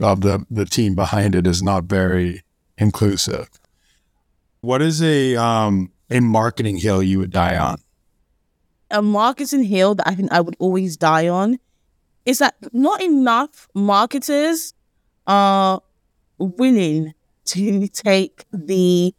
of 0.00 0.20
the 0.20 0.44
the 0.50 0.64
team 0.64 0.94
behind 0.94 1.34
it 1.34 1.46
is 1.46 1.62
not 1.62 1.84
very 1.84 2.42
inclusive. 2.76 3.48
What 4.60 4.80
is 4.80 5.02
a 5.02 5.36
um 5.36 5.92
a 6.10 6.20
marketing 6.20 6.78
hill 6.78 7.02
you 7.02 7.18
would 7.18 7.32
die 7.32 7.56
on? 7.56 7.78
A 8.90 9.02
marketing 9.02 9.64
hill 9.64 9.94
that 9.96 10.08
I 10.08 10.14
think 10.14 10.32
I 10.32 10.40
would 10.40 10.56
always 10.58 10.96
die 10.96 11.28
on 11.28 11.58
is 12.24 12.38
that 12.38 12.54
not 12.72 13.02
enough 13.02 13.68
marketers 13.74 14.72
are 15.26 15.82
willing 16.38 17.14
to 17.46 17.88
take 17.88 18.44
the 18.52 19.14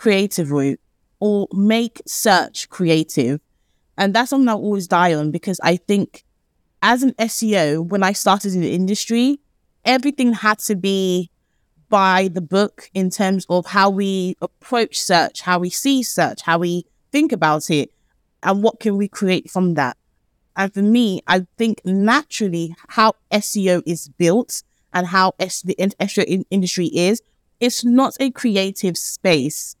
creative 0.00 0.50
route 0.50 0.80
or 1.20 1.46
make 1.52 2.00
search 2.06 2.70
creative. 2.70 3.38
And 3.98 4.14
that's 4.14 4.30
something 4.30 4.48
I 4.48 4.54
always 4.54 4.88
die 4.88 5.12
on 5.12 5.30
because 5.30 5.60
I 5.62 5.76
think 5.76 6.24
as 6.82 7.02
an 7.02 7.12
SEO, 7.18 7.86
when 7.86 8.02
I 8.02 8.12
started 8.12 8.54
in 8.54 8.62
the 8.62 8.72
industry, 8.72 9.40
everything 9.84 10.32
had 10.32 10.58
to 10.60 10.74
be 10.74 11.30
by 11.90 12.28
the 12.32 12.40
book 12.40 12.88
in 12.94 13.10
terms 13.10 13.44
of 13.50 13.66
how 13.66 13.90
we 13.90 14.36
approach 14.40 14.98
search, 14.98 15.42
how 15.42 15.58
we 15.58 15.68
see 15.68 16.02
search, 16.02 16.42
how 16.42 16.58
we 16.58 16.86
think 17.12 17.30
about 17.30 17.68
it, 17.68 17.92
and 18.42 18.62
what 18.62 18.80
can 18.80 18.96
we 18.96 19.06
create 19.06 19.50
from 19.50 19.74
that. 19.74 19.98
And 20.56 20.72
for 20.72 20.82
me, 20.82 21.20
I 21.26 21.46
think 21.58 21.82
naturally 21.84 22.74
how 22.88 23.12
SEO 23.30 23.82
is 23.84 24.08
built 24.08 24.62
and 24.94 25.08
how 25.08 25.34
S- 25.38 25.62
the 25.62 25.76
SEO 25.78 26.44
industry 26.50 26.86
is, 26.86 27.20
it's 27.60 27.84
not 27.84 28.16
a 28.18 28.30
creative 28.30 28.96
space. 28.96 29.76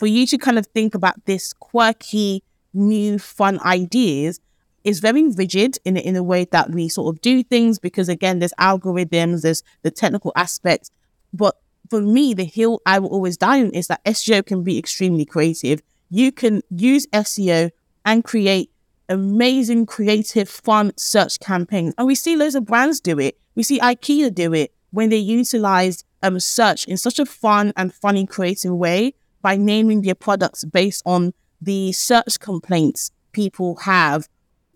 For 0.00 0.06
you 0.06 0.26
to 0.28 0.38
kind 0.38 0.58
of 0.58 0.66
think 0.68 0.94
about 0.94 1.26
this 1.26 1.52
quirky, 1.52 2.42
new, 2.72 3.18
fun 3.18 3.60
ideas 3.60 4.40
is 4.82 4.98
very 4.98 5.28
rigid 5.28 5.76
in, 5.84 5.98
in 5.98 6.16
a 6.16 6.22
way 6.22 6.46
that 6.52 6.70
we 6.70 6.88
sort 6.88 7.14
of 7.14 7.20
do 7.20 7.42
things 7.42 7.78
because, 7.78 8.08
again, 8.08 8.38
there's 8.38 8.54
algorithms, 8.58 9.42
there's 9.42 9.62
the 9.82 9.90
technical 9.90 10.32
aspects. 10.34 10.90
But 11.34 11.58
for 11.90 12.00
me, 12.00 12.32
the 12.32 12.46
hill 12.46 12.80
I 12.86 12.98
will 12.98 13.10
always 13.10 13.36
die 13.36 13.60
on 13.60 13.72
is 13.72 13.88
that 13.88 14.02
SEO 14.06 14.46
can 14.46 14.62
be 14.62 14.78
extremely 14.78 15.26
creative. 15.26 15.82
You 16.08 16.32
can 16.32 16.62
use 16.70 17.06
SEO 17.08 17.70
and 18.06 18.24
create 18.24 18.70
amazing, 19.10 19.84
creative, 19.84 20.48
fun 20.48 20.92
search 20.96 21.40
campaigns. 21.40 21.92
And 21.98 22.06
we 22.06 22.14
see 22.14 22.36
loads 22.36 22.54
of 22.54 22.64
brands 22.64 23.02
do 23.02 23.18
it. 23.18 23.38
We 23.54 23.62
see 23.62 23.78
IKEA 23.78 24.34
do 24.34 24.54
it 24.54 24.72
when 24.92 25.10
they 25.10 25.18
utilize 25.18 26.04
um, 26.22 26.40
search 26.40 26.86
in 26.86 26.96
such 26.96 27.18
a 27.18 27.26
fun 27.26 27.74
and 27.76 27.92
funny, 27.92 28.24
creative 28.24 28.72
way 28.72 29.12
by 29.42 29.56
naming 29.56 30.02
their 30.02 30.14
products 30.14 30.64
based 30.64 31.02
on 31.06 31.32
the 31.60 31.92
search 31.92 32.38
complaints 32.40 33.10
people 33.32 33.76
have 33.76 34.28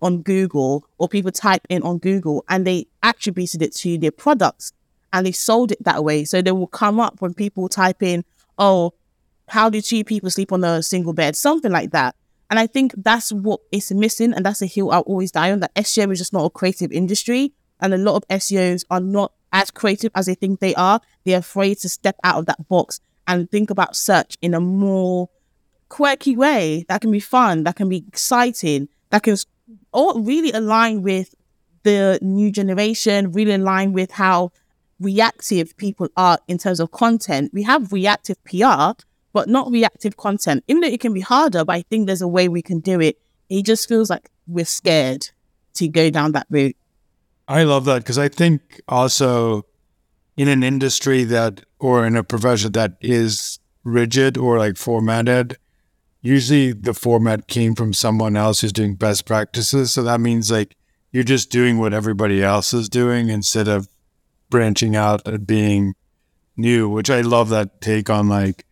on 0.02 0.22
Google 0.22 0.86
or 0.98 1.08
people 1.08 1.30
type 1.30 1.62
in 1.68 1.82
on 1.82 1.98
Google 1.98 2.44
and 2.48 2.66
they 2.66 2.86
attributed 3.02 3.62
it 3.62 3.74
to 3.76 3.98
their 3.98 4.10
products 4.10 4.72
and 5.12 5.26
they 5.26 5.32
sold 5.32 5.72
it 5.72 5.82
that 5.84 6.04
way. 6.04 6.24
So 6.24 6.42
they 6.42 6.52
will 6.52 6.66
come 6.66 7.00
up 7.00 7.20
when 7.20 7.34
people 7.34 7.68
type 7.68 8.02
in, 8.02 8.24
oh, 8.58 8.92
how 9.48 9.70
do 9.70 9.80
two 9.80 10.04
people 10.04 10.30
sleep 10.30 10.52
on 10.52 10.64
a 10.64 10.82
single 10.82 11.12
bed? 11.12 11.36
Something 11.36 11.72
like 11.72 11.90
that. 11.92 12.16
And 12.50 12.58
I 12.58 12.66
think 12.66 12.94
that's 12.96 13.32
what 13.32 13.60
is 13.72 13.90
missing. 13.92 14.34
And 14.34 14.44
that's 14.44 14.62
a 14.62 14.66
hill 14.66 14.90
I'll 14.90 15.02
always 15.02 15.30
die 15.30 15.52
on 15.52 15.60
that 15.60 15.74
SEO 15.74 16.12
is 16.12 16.18
just 16.18 16.32
not 16.32 16.44
a 16.44 16.50
creative 16.50 16.92
industry. 16.92 17.52
And 17.80 17.94
a 17.94 17.98
lot 17.98 18.16
of 18.16 18.28
SEOs 18.28 18.84
are 18.90 19.00
not 19.00 19.32
as 19.52 19.70
creative 19.70 20.12
as 20.14 20.26
they 20.26 20.34
think 20.34 20.60
they 20.60 20.74
are. 20.74 21.00
They're 21.24 21.38
afraid 21.38 21.78
to 21.78 21.88
step 21.88 22.16
out 22.24 22.38
of 22.38 22.46
that 22.46 22.68
box 22.68 23.00
and 23.26 23.50
think 23.50 23.70
about 23.70 23.96
search 23.96 24.36
in 24.42 24.54
a 24.54 24.60
more 24.60 25.28
quirky 25.88 26.36
way 26.36 26.84
that 26.88 27.00
can 27.00 27.10
be 27.10 27.20
fun, 27.20 27.64
that 27.64 27.76
can 27.76 27.88
be 27.88 28.04
exciting, 28.08 28.88
that 29.10 29.22
can 29.22 29.36
all 29.92 30.20
really 30.20 30.52
align 30.52 31.02
with 31.02 31.34
the 31.84 32.18
new 32.20 32.50
generation, 32.50 33.32
really 33.32 33.54
align 33.54 33.92
with 33.92 34.10
how 34.10 34.50
reactive 35.00 35.76
people 35.76 36.08
are 36.16 36.38
in 36.48 36.58
terms 36.58 36.80
of 36.80 36.90
content. 36.90 37.50
We 37.52 37.62
have 37.62 37.92
reactive 37.92 38.42
PR, 38.44 38.92
but 39.32 39.48
not 39.48 39.70
reactive 39.70 40.16
content. 40.16 40.64
Even 40.68 40.80
though 40.80 40.88
it 40.88 41.00
can 41.00 41.12
be 41.12 41.20
harder, 41.20 41.64
but 41.64 41.74
I 41.74 41.82
think 41.82 42.06
there's 42.06 42.22
a 42.22 42.28
way 42.28 42.48
we 42.48 42.62
can 42.62 42.80
do 42.80 43.00
it. 43.00 43.18
It 43.48 43.64
just 43.64 43.88
feels 43.88 44.10
like 44.10 44.30
we're 44.46 44.64
scared 44.64 45.28
to 45.74 45.88
go 45.88 46.10
down 46.10 46.32
that 46.32 46.46
route. 46.50 46.76
I 47.46 47.64
love 47.64 47.84
that 47.84 47.98
because 47.98 48.18
I 48.18 48.28
think 48.28 48.80
also 48.88 49.66
in 50.36 50.48
an 50.48 50.62
industry 50.62 51.24
that 51.24 51.64
or 51.78 52.06
in 52.06 52.16
a 52.16 52.24
profession 52.24 52.72
that 52.72 52.96
is 53.00 53.58
rigid 53.84 54.36
or 54.36 54.58
like 54.58 54.76
formatted, 54.76 55.58
usually 56.22 56.72
the 56.72 56.94
format 56.94 57.46
came 57.46 57.74
from 57.74 57.92
someone 57.92 58.36
else 58.36 58.60
who's 58.60 58.72
doing 58.72 58.94
best 58.94 59.26
practices. 59.26 59.92
So 59.92 60.02
that 60.02 60.20
means 60.20 60.50
like 60.50 60.76
you're 61.12 61.22
just 61.22 61.50
doing 61.50 61.78
what 61.78 61.94
everybody 61.94 62.42
else 62.42 62.72
is 62.72 62.88
doing 62.88 63.28
instead 63.28 63.68
of 63.68 63.88
branching 64.50 64.96
out 64.96 65.26
and 65.26 65.46
being 65.46 65.94
new, 66.56 66.88
which 66.88 67.10
I 67.10 67.20
love 67.20 67.48
that 67.50 67.80
take 67.80 68.10
on 68.10 68.28
like 68.28 68.64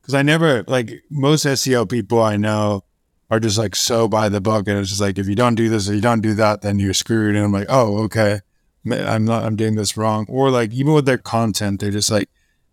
because 0.00 0.14
I 0.14 0.22
never 0.22 0.64
like 0.66 1.02
most 1.10 1.44
SEO 1.44 1.88
people 1.88 2.22
I 2.22 2.36
know 2.36 2.84
are 3.30 3.40
just 3.40 3.58
like 3.58 3.76
so 3.76 4.08
by 4.08 4.28
the 4.28 4.40
book, 4.40 4.66
and 4.66 4.78
it's 4.78 4.88
just 4.88 5.00
like 5.00 5.18
if 5.18 5.28
you 5.28 5.36
don't 5.36 5.54
do 5.54 5.68
this 5.68 5.88
or 5.88 5.94
you 5.94 6.00
don't 6.00 6.20
do 6.20 6.34
that, 6.34 6.62
then 6.62 6.78
you're 6.78 6.94
screwed. 6.94 7.36
And 7.36 7.44
I'm 7.44 7.52
like, 7.52 7.68
oh, 7.68 7.98
okay, 8.04 8.40
I'm 8.86 9.24
not, 9.24 9.44
I'm 9.44 9.56
doing 9.56 9.74
this 9.74 9.96
wrong. 9.96 10.26
Or 10.28 10.50
like 10.50 10.72
even 10.72 10.92
with 10.92 11.06
their 11.06 11.18
content, 11.18 11.80
they're 11.80 11.90
just 11.90 12.10
like 12.10 12.28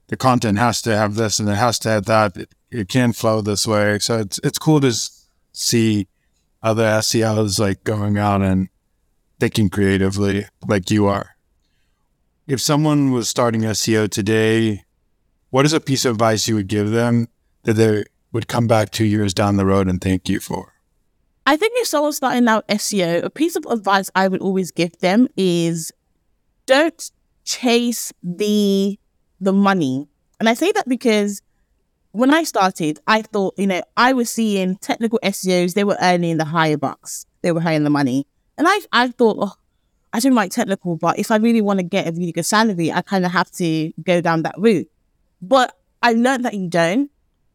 the 0.07 0.17
content 0.17 0.57
has 0.57 0.81
to 0.83 0.95
have 0.95 1.15
this 1.15 1.39
and 1.39 1.49
it 1.49 1.55
has 1.55 1.79
to 1.79 1.89
have 1.89 2.05
that. 2.05 2.37
It, 2.37 2.49
it 2.69 2.89
can't 2.89 3.15
flow 3.15 3.41
this 3.41 3.67
way. 3.67 3.99
So 3.99 4.19
it's 4.19 4.39
it's 4.43 4.57
cool 4.57 4.79
to 4.81 4.93
see 5.53 6.07
other 6.63 6.83
SEOs 6.83 7.59
like 7.59 7.83
going 7.83 8.17
out 8.17 8.41
and 8.41 8.69
thinking 9.39 9.69
creatively 9.69 10.45
like 10.67 10.89
you 10.89 11.07
are. 11.07 11.35
If 12.47 12.61
someone 12.61 13.11
was 13.11 13.27
starting 13.27 13.61
SEO 13.61 14.09
today, 14.09 14.85
what 15.49 15.65
is 15.65 15.73
a 15.73 15.79
piece 15.79 16.05
of 16.05 16.13
advice 16.13 16.47
you 16.47 16.55
would 16.55 16.67
give 16.67 16.91
them 16.91 17.27
that 17.63 17.73
they 17.73 18.05
would 18.31 18.47
come 18.47 18.67
back 18.67 18.91
two 18.91 19.05
years 19.05 19.33
down 19.33 19.57
the 19.57 19.65
road 19.65 19.87
and 19.87 20.01
thank 20.01 20.29
you 20.29 20.39
for? 20.39 20.76
I 21.47 21.55
think 21.55 21.71
if 21.77 21.87
someone's 21.87 22.17
starting 22.17 22.45
out 22.49 22.67
SEO, 22.67 23.23
a 23.23 23.29
piece 23.29 23.55
of 23.55 23.65
advice 23.69 24.11
I 24.13 24.27
would 24.27 24.41
always 24.41 24.69
give 24.69 24.97
them 24.99 25.29
is 25.37 25.93
don't 26.65 27.09
chase 27.45 28.11
the 28.21 28.99
the 29.39 29.53
money. 29.53 30.09
And 30.41 30.49
I 30.49 30.55
say 30.55 30.73
that 30.73 30.89
because 30.89 31.41
when 32.11 32.33
I 32.33 32.43
started, 32.43 32.99
I 33.07 33.21
thought, 33.21 33.53
you 33.57 33.65
know, 33.65 33.81
I 33.95 34.11
was 34.11 34.29
seeing 34.29 34.75
technical 34.75 35.19
SEOs, 35.23 35.73
they 35.73 35.85
were 35.85 35.95
earning 36.01 36.35
the 36.35 36.43
higher 36.43 36.75
bucks. 36.75 37.25
They 37.43 37.53
were 37.53 37.61
earning 37.61 37.85
the 37.85 37.89
money. 37.89 38.27
And 38.57 38.67
I 38.67 38.81
I 38.91 39.07
thought, 39.07 39.37
oh, 39.39 39.53
I 40.11 40.19
don't 40.19 40.35
like 40.35 40.51
technical, 40.51 40.97
but 40.97 41.17
if 41.17 41.31
I 41.31 41.37
really 41.37 41.61
want 41.61 41.79
to 41.79 41.83
get 41.83 42.09
a 42.09 42.11
really 42.11 42.33
good 42.33 42.45
salary, 42.45 42.91
I 42.91 43.01
kind 43.03 43.25
of 43.25 43.31
have 43.31 43.49
to 43.51 43.93
go 44.03 44.19
down 44.19 44.41
that 44.41 44.55
route. 44.57 44.89
But 45.41 45.77
I 46.03 46.11
learned 46.11 46.43
that 46.43 46.55
you 46.55 46.67
don't. 46.67 47.09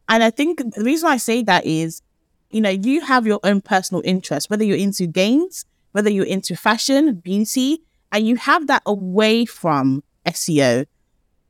And 0.09 0.23
I 0.23 0.31
think 0.31 0.57
the 0.73 0.83
reason 0.83 1.09
I 1.09 1.17
say 1.17 1.43
that 1.43 1.63
is, 1.67 2.01
you 2.53 2.61
know, 2.61 2.69
you 2.69 3.01
have 3.01 3.25
your 3.25 3.39
own 3.43 3.61
personal 3.61 4.01
interest, 4.05 4.49
whether 4.49 4.63
you're 4.63 4.77
into 4.77 5.07
games, 5.07 5.65
whether 5.91 6.09
you're 6.09 6.25
into 6.25 6.55
fashion, 6.55 7.15
beauty, 7.15 7.83
and 8.11 8.27
you 8.27 8.35
have 8.35 8.67
that 8.67 8.83
away 8.85 9.45
from 9.45 10.03
SEO. 10.27 10.85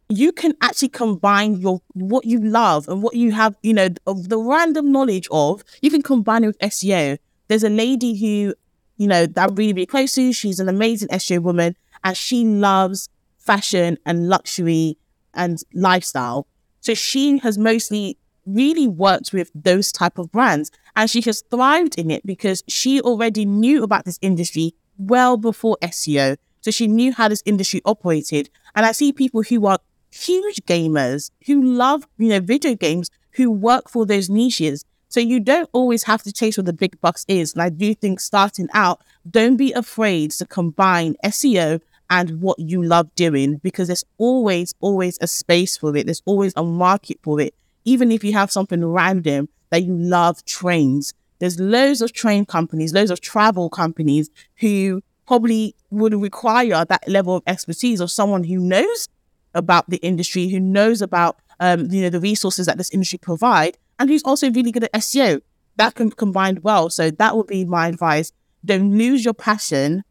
You 0.10 0.32
can 0.32 0.54
actually 0.62 0.89
combine 0.89 1.56
your 1.56 1.82
what 1.94 2.26
you 2.26 2.39
love 2.39 2.88
and 2.88 3.04
what 3.04 3.16
you 3.16 3.32
have, 3.32 3.56
you 3.62 3.74
know, 3.74 3.89
of 4.08 4.30
the 4.30 4.38
random 4.38 4.92
knowledge 4.92 5.28
of, 5.30 5.63
you 5.82 5.92
can 5.92 6.02
combine 6.02 6.44
it 6.46 6.48
with 6.48 6.60
SEO. 6.60 7.18
There's 7.50 7.63
a 7.63 7.70
lady 7.70 8.18
who, 8.18 8.54
you 8.98 9.08
know, 9.08 9.26
that 9.26 9.50
I'm 9.50 9.56
really, 9.56 9.74
really 9.74 9.86
close 9.86 10.13
to. 10.13 10.32
She's 10.32 10.60
an 10.60 10.70
amazing 10.70 11.10
SEO 11.10 11.42
woman 11.42 11.76
and 12.04 12.16
she 12.16 12.46
loves 12.46 13.10
fashion 13.38 13.98
and 14.06 14.30
luxury 14.30 14.98
and 15.34 15.62
lifestyle. 15.74 16.48
So 16.80 16.94
she 16.94 17.39
has 17.39 17.58
mostly 17.58 18.18
really 18.45 18.88
worked 18.88 19.34
with 19.34 19.51
those 19.56 19.91
type 19.91 20.17
of 20.17 20.32
brands 20.32 20.71
and 20.95 21.10
she 21.10 21.21
has 21.21 21.43
thrived 21.49 21.97
in 21.97 22.12
it 22.12 22.25
because 22.25 22.63
she 22.67 23.01
already 23.01 23.45
knew 23.45 23.84
about 23.84 24.06
this 24.06 24.19
industry 24.21 24.73
well 24.97 25.38
before 25.38 25.77
SEO. 25.82 26.38
So 26.62 26.71
she 26.71 26.88
knew 26.88 27.13
how 27.13 27.27
this 27.27 27.43
industry 27.45 27.82
operated. 27.86 28.49
And 28.75 28.86
I 28.86 28.91
see 28.91 29.12
people 29.12 29.43
who 29.43 29.65
are 29.65 29.79
huge 30.12 30.62
gamers 30.65 31.32
who 31.45 31.62
love, 31.62 32.08
you 32.17 32.29
know, 32.29 32.39
video 32.39 32.75
games, 32.75 33.10
who 33.32 33.51
work 33.51 33.89
for 33.89 34.06
those 34.06 34.29
niches. 34.29 34.86
So 35.10 35.19
you 35.19 35.39
don't 35.39 35.69
always 35.73 36.03
have 36.03 36.23
to 36.23 36.32
chase 36.32 36.58
what 36.58 36.65
the 36.65 36.73
big 36.73 36.99
bucks 37.01 37.25
is. 37.27 37.53
And 37.53 37.62
I 37.62 37.69
do 37.69 37.93
think 37.93 38.19
starting 38.19 38.67
out, 38.73 39.01
don't 39.29 39.58
be 39.58 39.71
afraid 39.73 40.32
to 40.32 40.45
combine 40.45 41.15
SEO 41.25 41.82
and 42.10 42.41
what 42.41 42.60
you 42.60 42.84
love 42.84 43.13
doing 43.15 43.58
because 43.58 43.88
there's 43.88 44.03
always, 44.17 44.73
always 44.79 45.17
a 45.21 45.27
space 45.27 45.77
for 45.77 45.95
it. 45.95 46.06
There's 46.06 46.21
always 46.25 46.53
a 46.56 46.63
market 46.63 47.19
for 47.23 47.39
it. 47.41 47.56
Even 47.86 48.12
if 48.12 48.24
you 48.24 48.34
have 48.34 48.52
something 48.52 48.84
random 48.86 49.50
that 49.69 49.84
you 49.84 49.93
love 49.93 50.43
trains, 50.46 51.13
there's 51.39 51.60
loads 51.60 52.02
of 52.02 52.13
train 52.13 52.46
companies, 52.46 52.93
loads 52.93 53.12
of 53.12 53.19
travel 53.19 53.69
companies 53.69 54.30
who 54.58 55.02
probably 55.28 55.76
would 55.89 56.13
require 56.13 56.86
that 56.86 57.08
level 57.08 57.36
of 57.36 57.43
expertise 57.48 58.00
of 58.00 58.12
someone 58.12 58.43
who 58.43 58.60
knows 58.60 59.08
about 59.54 59.89
the 59.89 59.98
industry, 59.98 60.48
who 60.48 60.60
knows 60.60 61.02
about 61.02 61.38
um, 61.60 61.91
you 61.91 62.02
know 62.02 62.10
the 62.10 62.19
resources 62.19 62.65
that 62.65 62.78
this 62.78 62.89
industry 62.91 63.19
provide, 63.19 63.78
and 64.00 64.10
who's 64.10 64.24
also 64.24 64.52
really 64.52 64.72
good 64.72 64.84
at 64.86 64.93
SEO. 64.93 65.41
That 65.76 65.96
can 65.96 66.12
combine 66.12 66.60
well. 66.62 66.89
So 66.89 67.10
that 67.12 67.36
would 67.36 67.48
be 67.48 67.65
my 67.65 67.88
advice. 67.88 68.32
Don't 68.63 68.98
lose 68.98 69.26
your 69.26 69.34
passion 69.34 70.04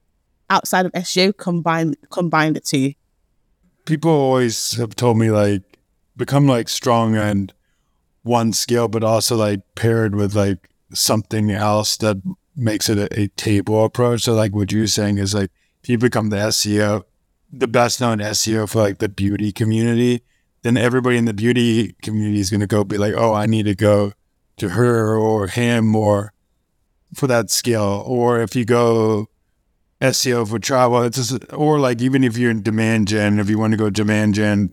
outside 0.50 0.86
of 0.86 0.92
SEO. 0.92 1.36
Combine 1.36 1.94
combine 2.10 2.52
the 2.54 2.60
two. 2.60 2.92
People 3.84 4.10
always 4.10 4.74
have 4.74 4.94
told 4.94 5.18
me 5.18 5.30
like 5.30 5.62
become 6.16 6.46
like 6.46 6.68
strong 6.68 7.16
and 7.16 7.52
one 8.22 8.52
skill, 8.52 8.88
but 8.88 9.04
also 9.04 9.36
like 9.36 9.60
paired 9.74 10.14
with 10.14 10.34
like 10.34 10.68
something 10.92 11.50
else 11.50 11.96
that 11.98 12.18
makes 12.54 12.88
it 12.88 12.98
a, 12.98 13.20
a 13.20 13.28
table 13.28 13.84
approach. 13.84 14.22
So 14.22 14.34
like 14.34 14.54
what 14.54 14.72
you're 14.72 14.86
saying 14.86 15.18
is 15.18 15.34
like 15.34 15.50
if 15.82 15.88
you 15.88 15.98
become 15.98 16.30
the 16.30 16.36
SEO, 16.36 17.04
the 17.52 17.68
best 17.68 18.00
known 18.00 18.18
SEO 18.18 18.68
for 18.68 18.80
like 18.80 18.98
the 18.98 19.08
beauty 19.08 19.52
community, 19.52 20.22
then 20.62 20.76
everybody 20.76 21.16
in 21.16 21.24
the 21.24 21.34
beauty 21.34 21.94
community 22.02 22.40
is 22.40 22.50
going 22.50 22.60
to 22.60 22.66
go 22.66 22.84
be 22.84 22.98
like, 22.98 23.14
oh, 23.16 23.34
I 23.34 23.46
need 23.46 23.64
to 23.64 23.74
go 23.74 24.12
to 24.58 24.70
her 24.70 25.16
or 25.16 25.48
him 25.48 25.94
or 25.96 26.32
for 27.14 27.26
that 27.26 27.50
skill. 27.50 28.04
Or 28.06 28.40
if 28.40 28.54
you 28.54 28.64
go 28.64 29.28
SEO 30.00 30.48
for 30.48 30.58
travel, 30.58 31.02
it's 31.02 31.16
just, 31.16 31.52
or 31.52 31.80
like 31.80 32.00
even 32.00 32.22
if 32.22 32.38
you're 32.38 32.50
in 32.50 32.62
demand 32.62 33.08
gen, 33.08 33.38
if 33.38 33.50
you 33.50 33.58
want 33.58 33.72
to 33.72 33.76
go 33.76 33.90
demand 33.90 34.34
gen, 34.34 34.72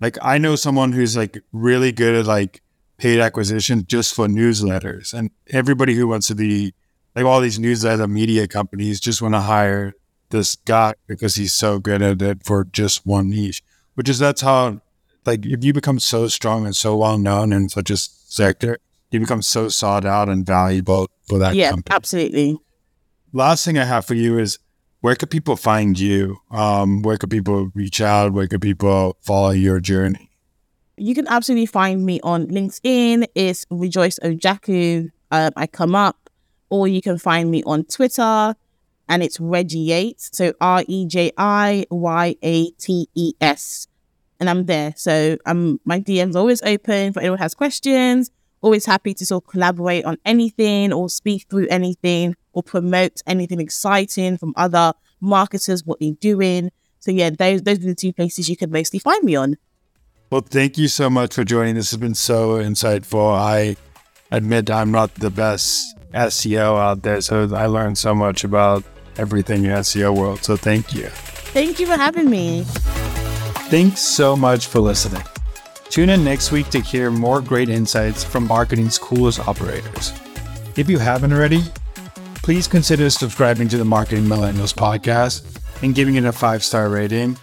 like 0.00 0.18
I 0.22 0.38
know 0.38 0.56
someone 0.56 0.92
who's 0.92 1.16
like 1.16 1.38
really 1.52 1.92
good 1.92 2.14
at 2.14 2.26
like 2.26 2.62
paid 2.98 3.20
acquisition 3.20 3.84
just 3.86 4.14
for 4.14 4.26
newsletters, 4.26 5.14
and 5.14 5.30
everybody 5.48 5.94
who 5.94 6.06
wants 6.06 6.26
to 6.28 6.34
be 6.34 6.74
like 7.14 7.24
all 7.24 7.40
these 7.40 7.58
newsletter 7.58 8.06
media 8.06 8.46
companies 8.46 9.00
just 9.00 9.22
want 9.22 9.34
to 9.34 9.40
hire 9.40 9.94
this 10.30 10.56
guy 10.56 10.94
because 11.06 11.36
he's 11.36 11.54
so 11.54 11.78
good 11.78 12.02
at 12.02 12.20
it 12.20 12.44
for 12.44 12.64
just 12.64 13.06
one 13.06 13.30
niche. 13.30 13.62
Which 13.94 14.08
is 14.08 14.18
that's 14.18 14.42
how 14.42 14.80
like 15.24 15.46
if 15.46 15.64
you 15.64 15.72
become 15.72 15.98
so 15.98 16.28
strong 16.28 16.66
and 16.66 16.76
so 16.76 16.96
well 16.96 17.18
known 17.18 17.52
in 17.52 17.68
such 17.68 17.90
a 17.90 17.96
sector, 17.96 18.78
you 19.10 19.20
become 19.20 19.42
so 19.42 19.68
sought 19.68 20.04
out 20.04 20.28
and 20.28 20.44
valuable 20.44 21.08
for 21.28 21.38
that 21.38 21.54
yeah, 21.54 21.70
company. 21.70 21.94
absolutely. 21.94 22.58
Last 23.32 23.64
thing 23.64 23.78
I 23.78 23.84
have 23.84 24.06
for 24.06 24.14
you 24.14 24.38
is 24.38 24.58
where 25.00 25.14
could 25.14 25.30
people 25.30 25.56
find 25.56 25.98
you? 25.98 26.38
Um, 26.50 27.02
where 27.02 27.16
could 27.16 27.30
people 27.30 27.70
reach 27.74 28.00
out? 28.00 28.32
Where 28.32 28.48
could 28.48 28.62
people 28.62 29.16
follow 29.22 29.50
your 29.50 29.80
journey? 29.80 30.27
You 30.98 31.14
can 31.14 31.28
absolutely 31.28 31.66
find 31.66 32.04
me 32.04 32.20
on 32.22 32.48
LinkedIn. 32.48 33.26
It's 33.34 33.66
Rejoice 33.70 34.18
Ojiaku. 34.18 35.10
Um, 35.30 35.50
I 35.56 35.66
come 35.66 35.94
up, 35.94 36.28
or 36.70 36.88
you 36.88 37.00
can 37.00 37.18
find 37.18 37.50
me 37.50 37.62
on 37.64 37.84
Twitter, 37.84 38.54
and 39.08 39.22
it's 39.22 39.38
Reggie 39.38 39.78
Yates. 39.78 40.30
So 40.32 40.52
R 40.60 40.82
E 40.88 41.06
J 41.06 41.30
I 41.36 41.84
Y 41.90 42.36
A 42.42 42.70
T 42.72 43.08
E 43.14 43.32
S, 43.40 43.86
and 44.40 44.50
I'm 44.50 44.66
there. 44.66 44.92
So 44.96 45.38
um, 45.46 45.80
my 45.84 46.00
DM's 46.00 46.34
always 46.34 46.62
open 46.62 47.12
for 47.12 47.20
anyone 47.20 47.38
who 47.38 47.42
has 47.42 47.54
questions. 47.54 48.30
Always 48.60 48.86
happy 48.86 49.14
to 49.14 49.24
sort 49.24 49.44
of 49.44 49.50
collaborate 49.50 50.04
on 50.04 50.18
anything 50.24 50.92
or 50.92 51.08
speak 51.08 51.46
through 51.48 51.68
anything 51.70 52.34
or 52.52 52.64
promote 52.64 53.22
anything 53.24 53.60
exciting 53.60 54.36
from 54.36 54.52
other 54.56 54.94
marketers, 55.20 55.84
what 55.84 56.00
they're 56.00 56.12
doing. 56.14 56.72
So 56.98 57.12
yeah, 57.12 57.30
those 57.30 57.62
those 57.62 57.78
are 57.78 57.88
the 57.88 57.94
two 57.94 58.12
places 58.12 58.48
you 58.48 58.56
can 58.56 58.72
mostly 58.72 58.98
find 58.98 59.22
me 59.22 59.36
on. 59.36 59.56
Well, 60.30 60.42
thank 60.42 60.76
you 60.76 60.88
so 60.88 61.08
much 61.08 61.34
for 61.34 61.42
joining. 61.42 61.74
This 61.74 61.90
has 61.90 61.98
been 61.98 62.14
so 62.14 62.58
insightful. 62.58 63.34
I 63.34 63.76
admit 64.30 64.70
I'm 64.70 64.90
not 64.90 65.14
the 65.14 65.30
best 65.30 65.96
SEO 66.12 66.78
out 66.78 67.00
there, 67.00 67.22
so 67.22 67.54
I 67.54 67.64
learned 67.64 67.96
so 67.96 68.14
much 68.14 68.44
about 68.44 68.84
everything 69.16 69.64
in 69.64 69.70
SEO 69.70 70.14
world. 70.14 70.44
So 70.44 70.54
thank 70.54 70.92
you. 70.92 71.06
Thank 71.54 71.80
you 71.80 71.86
for 71.86 71.96
having 71.96 72.28
me. 72.28 72.64
Thanks 73.70 74.00
so 74.00 74.36
much 74.36 74.66
for 74.66 74.80
listening. 74.80 75.22
Tune 75.88 76.10
in 76.10 76.24
next 76.24 76.52
week 76.52 76.68
to 76.70 76.80
hear 76.80 77.10
more 77.10 77.40
great 77.40 77.70
insights 77.70 78.22
from 78.22 78.46
marketing's 78.46 78.98
coolest 78.98 79.40
operators. 79.48 80.12
If 80.76 80.90
you 80.90 80.98
haven't 80.98 81.32
already, 81.32 81.62
please 82.42 82.68
consider 82.68 83.08
subscribing 83.08 83.68
to 83.68 83.78
the 83.78 83.84
Marketing 83.86 84.24
Millennials 84.24 84.74
podcast 84.74 85.58
and 85.82 85.94
giving 85.94 86.16
it 86.16 86.26
a 86.26 86.32
five 86.32 86.62
star 86.62 86.90
rating. 86.90 87.38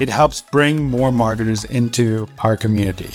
It 0.00 0.08
helps 0.08 0.40
bring 0.40 0.82
more 0.82 1.12
marketers 1.12 1.64
into 1.64 2.26
our 2.38 2.56
community. 2.56 3.10